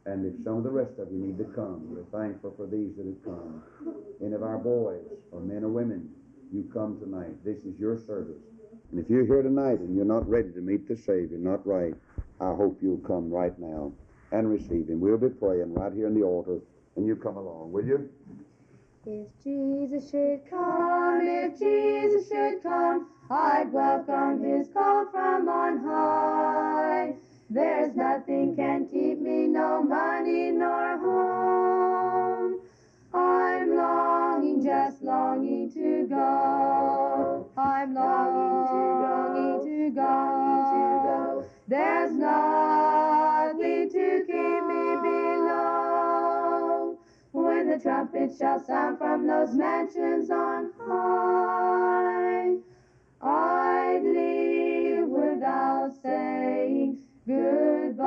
[0.06, 2.94] And if some of the rest of you need to come, we're thankful for these
[2.96, 3.62] that have come.
[4.22, 6.10] Any of our boys or men or women,
[6.52, 7.42] you come tonight.
[7.44, 8.42] This is your service.
[8.92, 11.94] And if you're here tonight and you're not ready to meet the Savior, not right,
[12.40, 13.92] I hope you'll come right now
[14.30, 15.00] and receive Him.
[15.00, 16.58] We'll be praying right here in the altar,
[16.96, 18.08] and you come along, will you?
[19.06, 27.14] If Jesus should come, if Jesus should come, I'd welcome his call from on high.
[27.50, 32.60] There's nothing can keep me, no money nor home.
[33.12, 37.50] I'm longing, just longing to go.
[37.56, 41.44] I'm longing longing to go.
[41.68, 42.43] There's nothing
[47.74, 52.54] the trumpet shall sound from those mansions on high,
[53.20, 58.04] I'd leave without saying goodbye.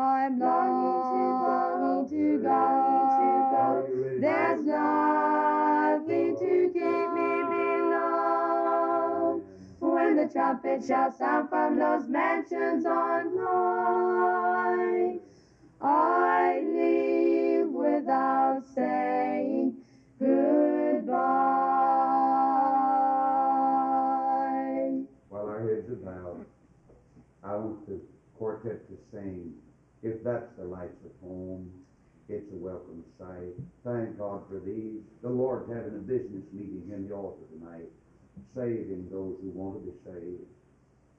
[0.00, 3.86] I'm longing to go.
[4.20, 9.40] There's nothing to keep me below.
[9.78, 15.20] When the trumpet shall sound from those mansions on high,
[15.80, 17.33] I leave
[17.84, 19.76] without saying
[20.18, 21.14] goodbye.
[25.28, 26.46] While our heads are bowed,
[27.42, 28.00] I want the
[28.38, 29.52] quartet to sing,
[30.02, 31.70] If That's the Lights of Home,
[32.28, 33.54] It's a Welcome Sight.
[33.84, 35.02] Thank God for these.
[35.22, 37.90] The Lord's having a business meeting in the altar tonight,
[38.54, 40.48] saving those who want to be saved.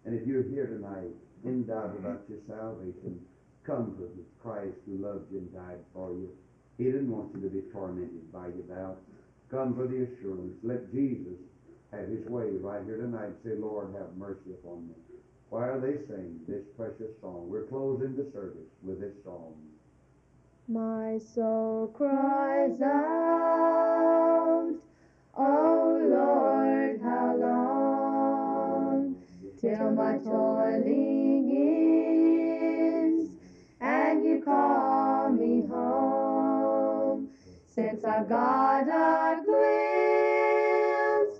[0.05, 1.13] And if you're here tonight,
[1.43, 3.20] in doubt about your salvation,
[3.66, 4.09] come to
[4.41, 6.30] Christ who loved you and died for you.
[6.78, 9.01] He didn't want you to be tormented by your doubts.
[9.49, 10.55] Come for the assurance.
[10.63, 11.39] Let Jesus
[11.91, 13.34] have his way right here tonight.
[13.43, 14.95] Say, Lord, have mercy upon me.
[15.49, 19.53] Why are they singing this precious song, we're closing the service with this song.
[20.67, 24.73] My soul cries out,
[25.38, 29.15] Oh Lord, how long
[29.61, 31.34] till my toiling
[38.18, 41.39] I've got a glimpse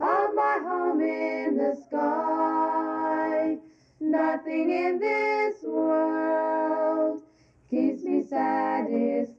[0.00, 3.58] of my home in the sky,
[4.00, 7.20] nothing in this world
[7.68, 9.34] keeps me satisfied.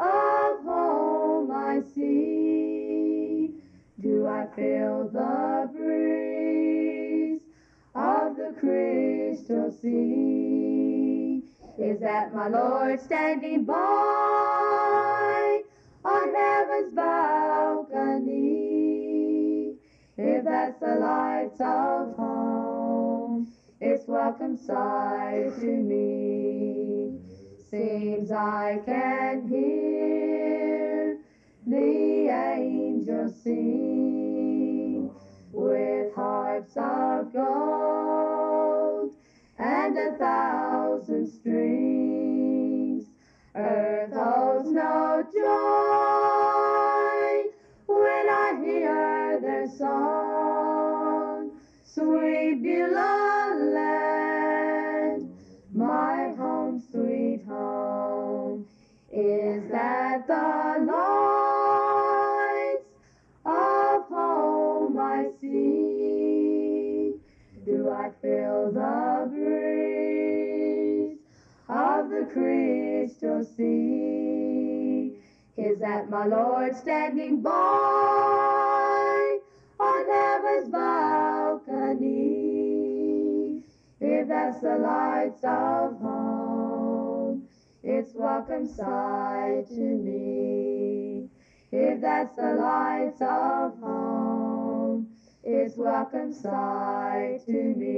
[0.00, 3.54] of home I see?
[4.00, 7.42] Do I feel the breeze
[7.94, 8.52] of the
[9.34, 11.42] crystal sea?
[11.76, 13.74] Is that my Lord standing by
[16.04, 18.30] on heaven's balcony?
[20.16, 23.48] If that's the lights of home,
[23.80, 27.18] it's welcome sight to me.
[27.68, 31.18] Seems I can hear
[31.66, 35.10] the angels sing
[35.52, 38.33] with harps of gold
[39.58, 43.10] and a thousand strings.
[43.54, 45.42] Earth holds no joy
[47.86, 51.50] when I hear their song.
[51.82, 55.28] Sweet beloved land,
[55.72, 58.64] my home, sweet home.
[59.12, 61.63] Is that the lights
[68.24, 71.18] feel the breeze
[71.68, 75.18] of the crystal sea?
[75.58, 77.50] Is that my Lord standing by
[79.78, 82.00] on heaven's balcony?
[84.00, 87.42] If that's the lights of home,
[87.82, 91.28] it's welcome sight to me.
[91.70, 94.43] If that's the lights of home,
[95.46, 97.92] it's welcome sight to me.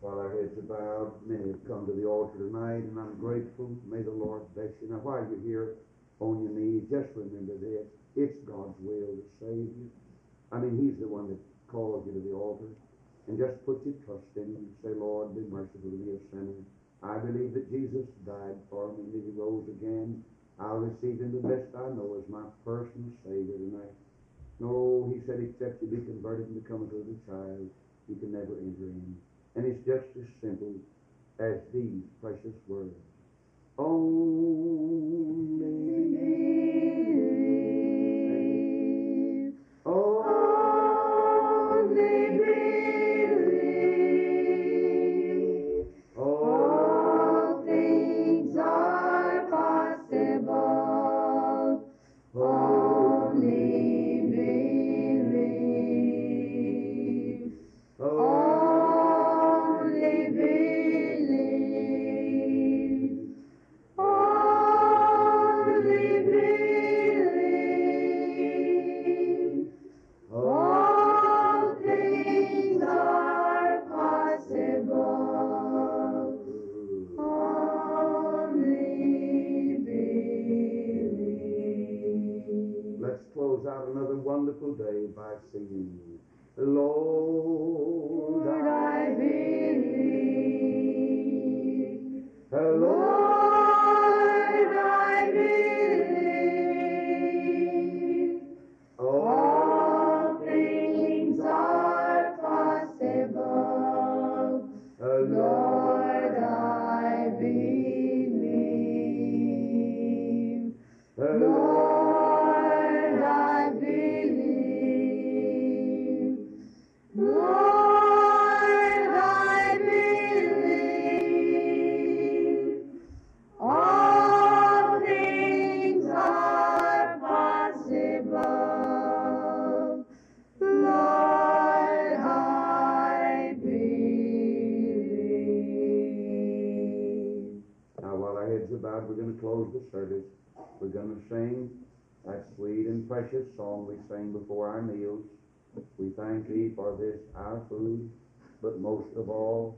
[0.00, 3.76] While our heads are bowed, many have come to the altar tonight, and I'm grateful.
[3.84, 4.88] May the Lord bless you.
[4.88, 5.74] Now, while you're here
[6.20, 7.84] on your knees, just remember this.
[8.16, 9.90] It's God's will to save you.
[10.52, 12.72] I mean, He's the one that calls you to the altar.
[13.28, 16.20] And just put your trust in Him and say, Lord, be merciful to me, a
[16.32, 16.64] sinner.
[17.02, 20.24] I believe that Jesus died for me and He rose again.
[20.60, 23.92] I'll receive Him the best I know as my personal Savior tonight.
[24.60, 27.68] No, He said, except you be converted and become a little child,
[28.08, 29.16] you can never enter in.
[29.56, 30.74] And it's just as simple
[31.38, 32.94] as these precious words.
[33.76, 34.34] Only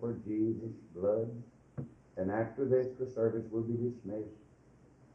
[0.00, 1.30] for Jesus' blood.
[2.16, 4.40] And after this, the service will be dismissed.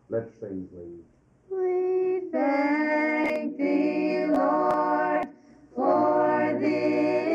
[0.09, 1.03] Let's sing, please.
[1.49, 5.27] We thank Thee, Lord,
[5.75, 7.30] for this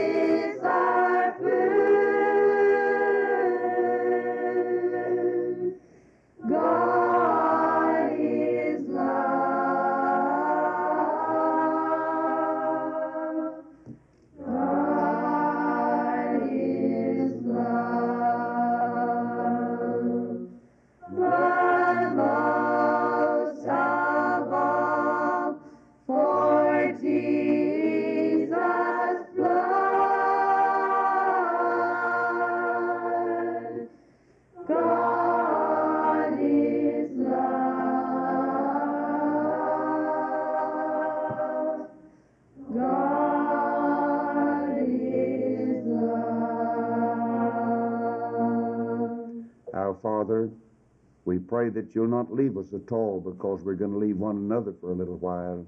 [51.87, 54.91] that you'll not leave us at all because we're going to leave one another for
[54.91, 55.65] a little while,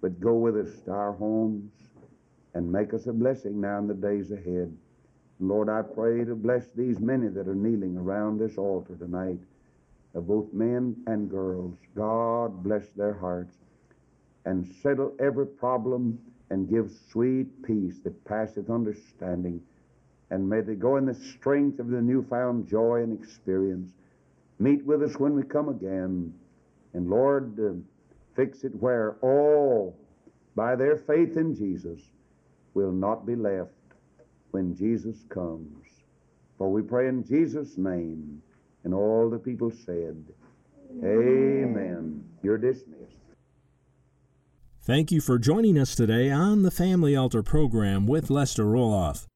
[0.00, 1.72] but go with us to our homes
[2.54, 4.72] and make us a blessing now in the days ahead.
[5.40, 9.38] Lord, I pray to bless these many that are kneeling around this altar tonight,
[10.14, 11.76] of both men and girls.
[11.94, 13.56] God bless their hearts
[14.44, 16.18] and settle every problem
[16.50, 19.60] and give sweet peace that passeth understanding.
[20.30, 23.90] And may they go in the strength of the newfound joy and experience.
[24.58, 26.34] Meet with us when we come again.
[26.94, 27.74] And Lord, uh,
[28.34, 29.96] fix it where all,
[30.56, 32.00] by their faith in Jesus,
[32.74, 33.72] will not be left
[34.50, 35.86] when Jesus comes.
[36.56, 38.42] For we pray in Jesus' name.
[38.84, 40.24] And all the people said,
[41.04, 42.24] Amen.
[42.42, 43.18] You're dismissed.
[44.80, 49.27] Thank you for joining us today on the Family Altar program with Lester Roloff.